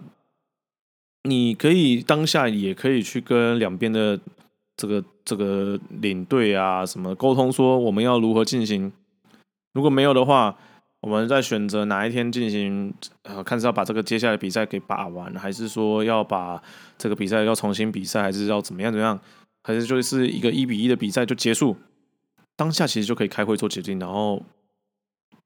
[1.24, 4.20] 你可以当下也可以去跟两边的
[4.78, 8.94] 这个这个领队啊什么沟通，说我们要如何进行。
[9.74, 10.58] 如果没有的话，
[11.02, 16.62] 我们再选择哪一天进行，呃，看是要把这个接下来比赛给把完，还是说要把
[16.98, 19.20] 这个比赛要重新比赛，还是要怎么样怎么样？
[19.64, 21.76] 还是就是一个一比一的比赛就结束，
[22.56, 24.42] 当下其实就可以开会做决定，然后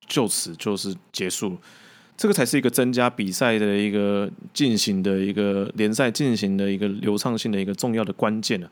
[0.08, 1.58] 就此就是结束，
[2.16, 8.70] 这个才是一个增加比赛的一个进行的一个联赛进行的一个流畅性的一个重要的关键了。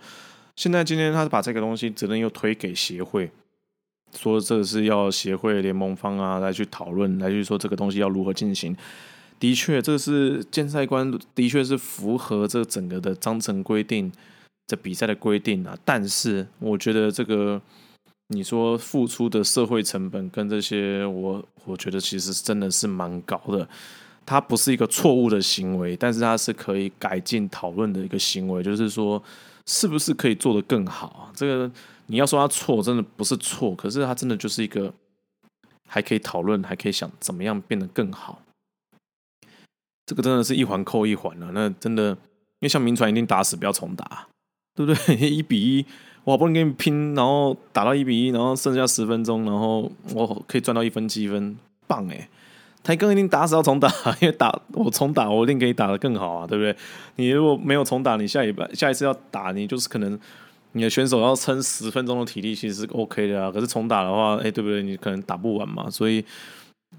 [0.59, 3.31] 现在今天他是把这个东西责任又推给协会，
[4.13, 8.75] 说这是要协会联盟方啊来去讨论，来去说这个东西要如何进行。
[9.39, 14.11] 的确，这是监赛官的确是符合这整个的章程规定。
[14.67, 17.61] 这比赛的规定啊，但是我觉得这个
[18.27, 23.65] 你说付出的社会成本跟这些，我我觉得其实真的是蛮高的。
[24.25, 29.23] 它不是一个错误的行为，但是它是可以改进讨论的一个行为，就是说
[29.69, 31.31] 是不是可以做得更好？
[31.35, 31.71] 这个
[32.07, 34.91] 你要说它错，真的不是错，可是它真的就是一个
[35.87, 38.41] 还可以讨论，还可以想怎么样变得更好。
[40.07, 42.17] 这个真的是一环扣一环了，那真的，因
[42.61, 44.27] 为像民传一定打死不要重打。
[44.75, 45.15] 对不对？
[45.29, 45.85] 一比一，
[46.23, 52.29] 我好不容易跟你拼，然后打到一比一，然后剩下十分钟，然后我可以赚到一分积分，棒哎！
[52.83, 53.87] 他刚一定打死要重打，
[54.21, 56.75] 因为打我重打，我一定可以打得更好啊，对不对？
[57.17, 60.17] 你如果没有重打，你下一拜下一次要打，你就是可能
[60.71, 63.51] 你的选手要撑十分钟的体力，其实是 OK 的啊。
[63.51, 64.81] 可是重打的话，哎，对不对？
[64.81, 65.89] 你可能打不完嘛。
[65.89, 66.23] 所以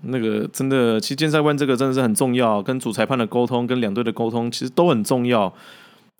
[0.02, 5.52] 那个真的，其实建赛官这个真的是很重要，跟主裁判的沟通，跟两队的沟通，其实都很重要。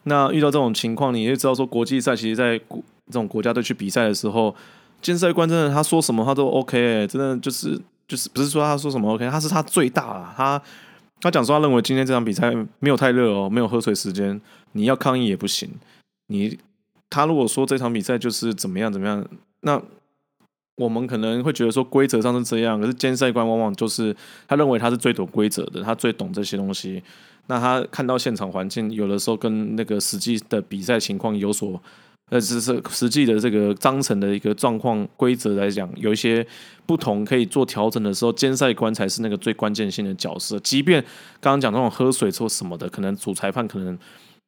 [0.05, 4.55] 那遇到这种情况，你也知道说国际赛其实，在国这种国家队去比赛的时候，
[5.03, 7.79] 监赛官真的他说什么他都 OK，真的就是
[8.11, 10.61] 就是不是说他说什么 OK，他是他最大了，他
[11.21, 14.41] 他讲说他认为今天这场比赛没有太热哦，没有喝水时间，
[14.73, 15.71] 你要抗议也不行。
[16.27, 16.59] 你
[17.09, 19.25] 他如果说这场比赛就是怎么样怎么样，
[19.61, 19.81] 那
[20.75, 24.17] 我们可能会觉得说规则上是这样，可是监赛官往往就是
[24.49, 27.01] 他认为他是最懂规则的，他最懂这些东西。
[27.47, 31.81] 那他看到现场环境，有的时候跟那个实际的比赛情况有所，
[32.31, 36.47] 呃，只是实际的这个章程的一个状况规则来讲，有一些
[36.87, 40.59] 不同可以做调整的时候，监赛官才是那个最关键性的角色。
[40.61, 41.03] 即便
[41.41, 43.99] 刚刚讲那种喝水或什么的，可能主裁判可能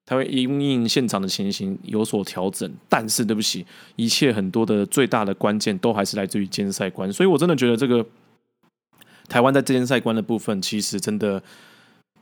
[0.06, 2.72] 他会因应现场的情形有所调整。
[2.88, 3.66] 但是对不起，
[3.96, 7.12] 一切很多的最大的关键都还是来自于监赛官。
[7.12, 8.06] 所以我真的觉得这个
[9.28, 11.42] 台湾在监赛官的部分，其实真的。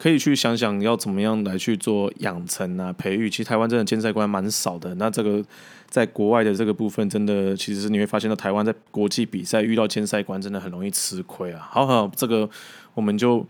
[0.01, 3.29] 可以去想想要怎么样来去做养成啊、培育。
[3.29, 4.95] 其实台湾真的竞赛官蛮少的。
[4.95, 5.45] 那这个
[5.91, 11.69] 在国外的这个部分，真的其实是你会发现到台湾在国际比赛遇到竞赛官，真的很容易吃亏啊。
[11.71, 12.49] 好好，这个
[12.95, 13.47] 我们就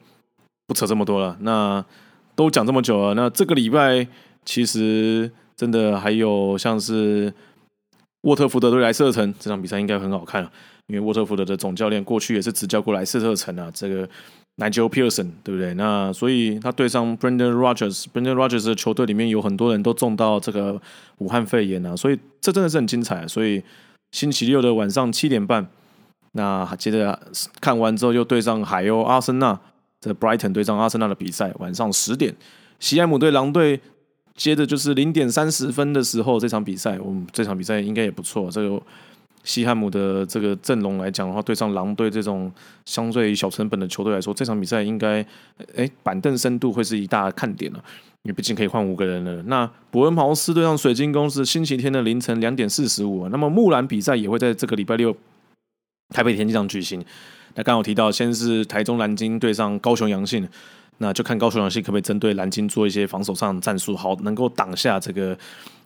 [0.66, 1.36] 不扯这么多了。
[1.42, 1.84] 那
[2.34, 4.04] 都讲这么久了，那这个礼拜
[4.44, 7.32] 其实真的还有像是
[8.22, 10.42] 沃特福德对莱斯特城这场比赛应该很好看，
[10.88, 13.70] 因为沃特福德的总教练过去也是执教过莱斯特城啊。
[13.72, 14.08] 这个。
[14.56, 15.72] Nigel Pearson 对不对？
[15.74, 20.80] 那所以他对上 Brendan Rogers，Brendan Rogers 的球队里面有很多人都中到这个
[21.18, 23.26] 武汉肺炎啊，所以这真的是很精彩。
[23.26, 23.62] 所以
[24.12, 25.66] 星期六的晚上七点半，
[26.32, 27.18] 那接着
[27.60, 29.58] 看完之后又对上海鸥阿森纳，
[30.00, 32.36] 这 Brighton 对上阿森纳的比赛，晚上十点，
[32.78, 33.80] 西埃姆对狼队，
[34.34, 38.82] 接着就是零点三十分的时候这场比赛，我们这场比赛应该也不错，这个。
[39.44, 42.52] 西汉姆的这个阵容来讲的话，对上狼队这种
[42.84, 45.24] 相对小成本的球队来说，这场比赛应该，
[45.74, 47.82] 哎，板凳深度会是一大看点了。
[48.22, 49.42] 因为毕竟可以换五个人了。
[49.44, 53.26] 那伯恩茅斯对上水晶宫是星期天的凌晨两点四十五。
[53.30, 55.16] 那么木兰比赛也会在这个礼拜六
[56.10, 57.02] 台北田径场举行。
[57.54, 60.46] 那刚好提到，先是台中蓝鲸对上高雄阳信，
[60.98, 65.34] 那就看高雄阳信可不可以针对蓝鲸做一些防守上的战术，好能够挡下这个。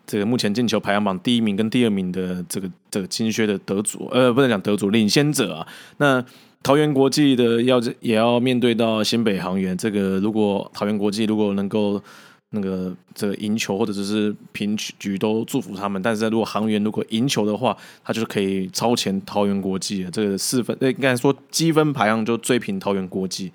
[0.06, 5.66] 这个目前进球排行榜第一名跟第二名的这个这个金靴的得主，呃，不能讲得主，领先者啊。
[5.98, 6.24] 那
[6.62, 12.02] 桃园国际的要也要面对到新北航员，这个如果桃园国际如果能够
[12.50, 16.00] 那个这个赢球或者只是平局都祝福他们。
[16.00, 23.52] 但是如果航员如果赢球的话，他就是可以超前桃园国际的这个四分，应该说积分排行就追平桃园国际。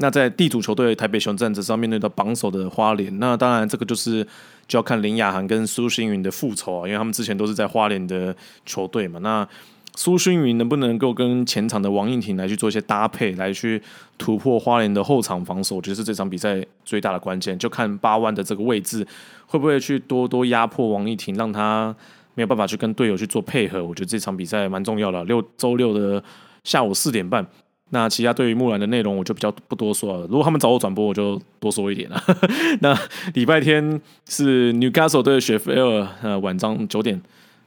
[0.00, 3.18] 那在地主球队台北雄战，则是要面对到榜首的花莲。
[3.18, 4.24] 那当然，这个就是
[4.68, 9.18] 就要看林雅涵跟苏星云的复仇啊，因为他们之前都是在花莲的球队嘛。
[9.20, 9.48] 那
[9.96, 13.82] 苏星云能不能够跟前场的王应婷来去做一些搭配，来去
[14.16, 17.58] 突破花莲的后场防守，我觉得是这场比赛最大的关键。
[17.58, 19.04] 就看八万的这个位置
[19.46, 21.92] 会不会去多多压迫王应婷，让他
[22.34, 23.84] 没有办法去跟队友去做配合。
[23.84, 25.24] 我觉得这场比赛蛮重要的。
[25.24, 26.22] 六周六的
[26.62, 27.44] 下午四点半。
[27.90, 30.20] 那其他对于木兰的内容我就比较不多说了。
[30.26, 32.22] 如果他们找我转播，我就多说一点了。
[32.80, 32.94] 那
[33.32, 37.18] 礼拜天是 Newcastle 对雪菲尔，呃，晚上九点；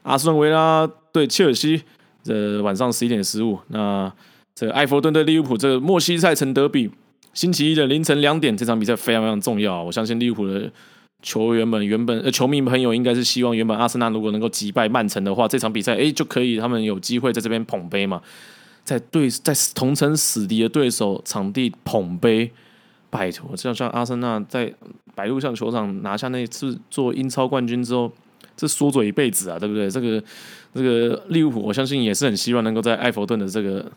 [0.03, 1.81] 阿斯顿维拉对切尔西，
[2.23, 3.57] 这晚上十一点十五。
[3.69, 4.11] 那
[4.53, 6.91] 这个埃弗顿对利物浦，这个莫西塞城德比，
[7.33, 9.81] 星期一的凌晨两点，这场比赛非常非常重要。
[9.81, 10.71] 我相信利物浦的
[11.23, 18.21] 球员们、原本呃球迷朋友应该是希望，原本阿森纳如果能够击败曼城的话，这场比赛哎就可以他们有机会在这边捧杯嘛。
[18.83, 22.51] 在对在同城死敌的对手场地捧杯，
[23.09, 24.73] 拜托，这样像阿森纳在
[25.15, 28.11] 白鹿巷球场拿下那次做英超冠军之后，
[28.57, 29.89] 这说嘴一辈子啊，对不对？
[29.89, 30.23] 这个
[30.73, 33.91] 这个利物浦，我相信也是很希望能够在埃弗顿的这个，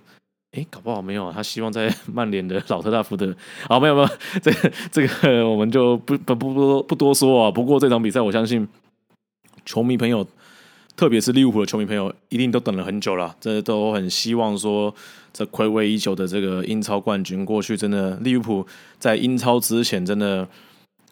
[0.53, 3.35] 哎，搞不好没有，他希望在曼联的老特大福德，
[3.69, 4.09] 好，没有没有，
[4.43, 7.51] 这个这个我们就不不不多不多说啊。
[7.51, 8.69] 不过这场比赛，我相信
[9.65, 10.27] 球迷朋友。
[10.97, 14.95] 特别是利物浦的球迷朋友，一定都等了很久了，这都很希望说，
[15.33, 18.67] 这暌违已久的这个英超冠军，过去真的利物浦
[19.01, 20.49] 在英超之前，真的，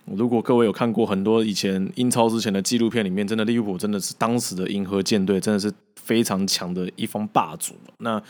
[0.05, 7.75] 如果各位有看过很多以前英超之前的纪录片里面，真的利物浦真的是当时的银河舰队，真的是非常强的一方霸主。
[7.99, 8.23] 那，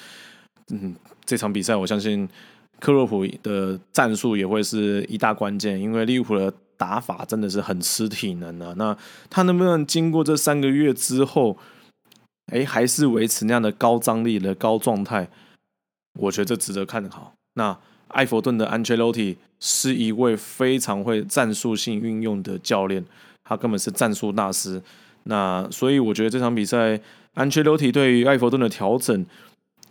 [0.70, 0.96] 嗯，
[1.26, 2.26] 这场比赛我相信
[2.80, 6.52] 克洛普的战术也会是一大关键，因为利物浦的。
[6.82, 8.74] 打法真的是很吃体能啊！
[8.76, 8.96] 那
[9.30, 11.56] 他能不能经过这三个月之后，
[12.52, 15.28] 哎，还是维持那样的高张力的高状态？
[16.18, 17.34] 我觉得这值得看好。
[17.54, 17.78] 那
[18.08, 23.04] 埃弗顿的安切洛蒂是一位非常会战术性运用的教练，
[23.44, 24.82] 他根本是战术大师。
[25.22, 27.00] 那所以我觉得这场比赛
[27.34, 29.24] 安切洛蒂对于埃弗顿的调整，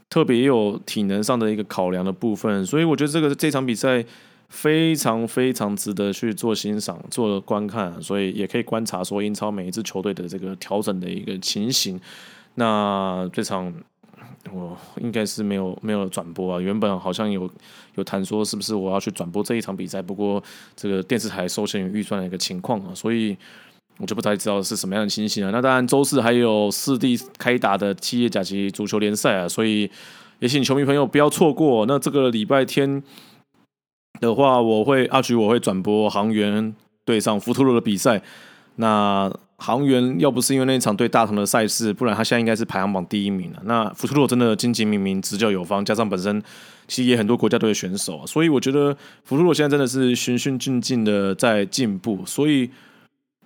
[0.10, 2.66] 特别有体能上的一个考量的部分。
[2.66, 4.04] 所以我觉得这个这场比赛。
[4.52, 11.98] 非常非常值得去做欣赏、做观看，所以也可以观察说英超每一支球队的这个调整的一个情形。
[12.56, 13.74] 那这场
[14.52, 17.50] 我应该是没有没有转播啊，原本好像有
[17.96, 20.44] 有谈说是不是我要去转播这一场比赛，不过
[20.76, 23.36] 这个电视台受限于预算的一个情况啊，所以
[24.00, 25.52] 我就不太知道是什么样的情形了。
[25.54, 29.90] 那当然周四还有四地开打的七叶甲级足球联赛啊，所以
[30.40, 31.86] 也请球迷朋友不要错过。
[31.86, 33.02] 那这个礼拜天。
[34.22, 36.74] 的话，我会阿菊，我会转播航员
[37.04, 38.22] 对上福特罗的比赛。
[38.76, 43.62] 那航员要不是因为那一场对大同的赛事，不然他现在应该是排行榜第一名了。
[43.66, 46.42] 那福特罗真的荆棘明明，执教有方，加上本身
[46.88, 52.24] 其实也很多国家队的选手，所以我觉得福特罗现在真的是循序渐进的在进步。
[52.26, 52.70] 所以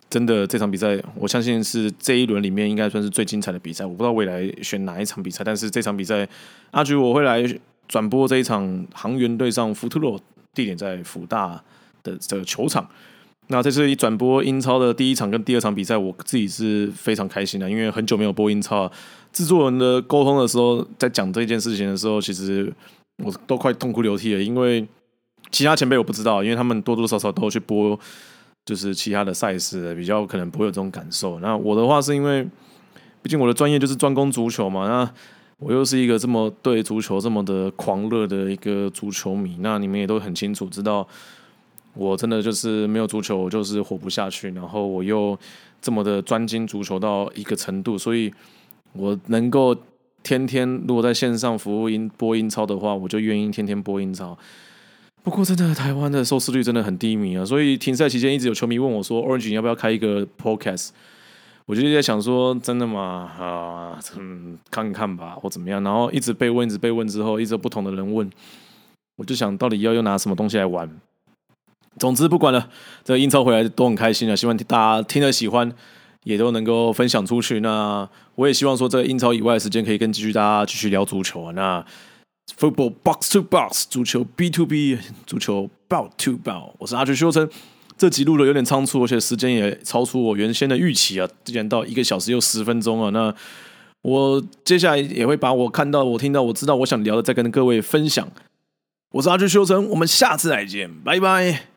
[0.09, 3.83] 真的这场比赛，我相信是这一轮里面应该算是最精彩的比赛。
[3.83, 6.27] 我不知道未来选哪一场比赛，但是这场比赛，
[6.71, 7.43] 阿菊我会来
[7.87, 10.17] 转播这一场航员对上福特洛，
[10.55, 11.61] 地点在福大
[12.01, 12.89] 的这个球场。
[13.47, 18.91] 那这次一转播英超的第一场跟第二场比赛，我自己是非常开心的，因为很久没有播英超。
[19.31, 22.73] 制作人的沟通的时候，在讲这件事情的时候，其实
[23.23, 24.87] 我都快痛哭流涕了，因为
[25.51, 27.99] 其他前辈我不知道，因为他们多多少少都去播，
[28.65, 31.39] 就是其他的赛事，比较可能不会有这种感受。
[31.39, 32.43] 那我的话是因为，
[33.21, 35.13] 毕竟我的专业就是专攻足球嘛，那
[35.57, 41.07] 我又是一个这么对足球这么的狂热的一个足球迷，那你们也都很清楚知道。
[41.93, 44.49] 我真的就是没有足球，我就是活不下去。
[44.49, 45.39] 然后我又
[45.81, 48.29] 这么的专精足球到一个程度，所以
[48.91, 49.73] 我能够
[50.21, 54.37] 天天如果在线上服务英播英超的话，我就愿意天天播英超。
[55.23, 60.89] 不过真的台湾的收视率真的很低迷啊，所以停赛期间一直有球迷问我说：“Orange 你要不要开一个 Podcast？”
[61.67, 63.31] 我就在想说：“真的吗？
[63.39, 68.29] 啊，嗯，看看吧，或怎么样。”然后一直被问，一直被问之后，一直不同的人问，
[69.15, 70.87] 我就想到底要又拿什么东西来玩。
[71.97, 72.69] 总之不管了，
[73.03, 74.35] 这个英超回来都很开心啊！
[74.35, 75.73] 希望大家听了喜欢，
[76.23, 77.59] 也都能够分享出去。
[77.61, 81.51] 那我也希望说，这个英超以外的时间可以跟继续大家继续聊足球啊。
[81.53, 81.83] 那
[82.59, 87.49] Football Box to Box 足球 B to B 足球 Bout to Bout，我是阿菊修成。
[87.97, 93.09] 这集录的有点仓促，而且时间也超出我原先的预期啊，既然到一个小时又十分钟啊。
[93.11, 93.33] 那
[94.01, 98.27] 我接下来也会把我看到、我听到、我知道、我想聊的，再跟各位分享。
[99.11, 101.74] 我是阿俊修成，我们下次再见，拜拜。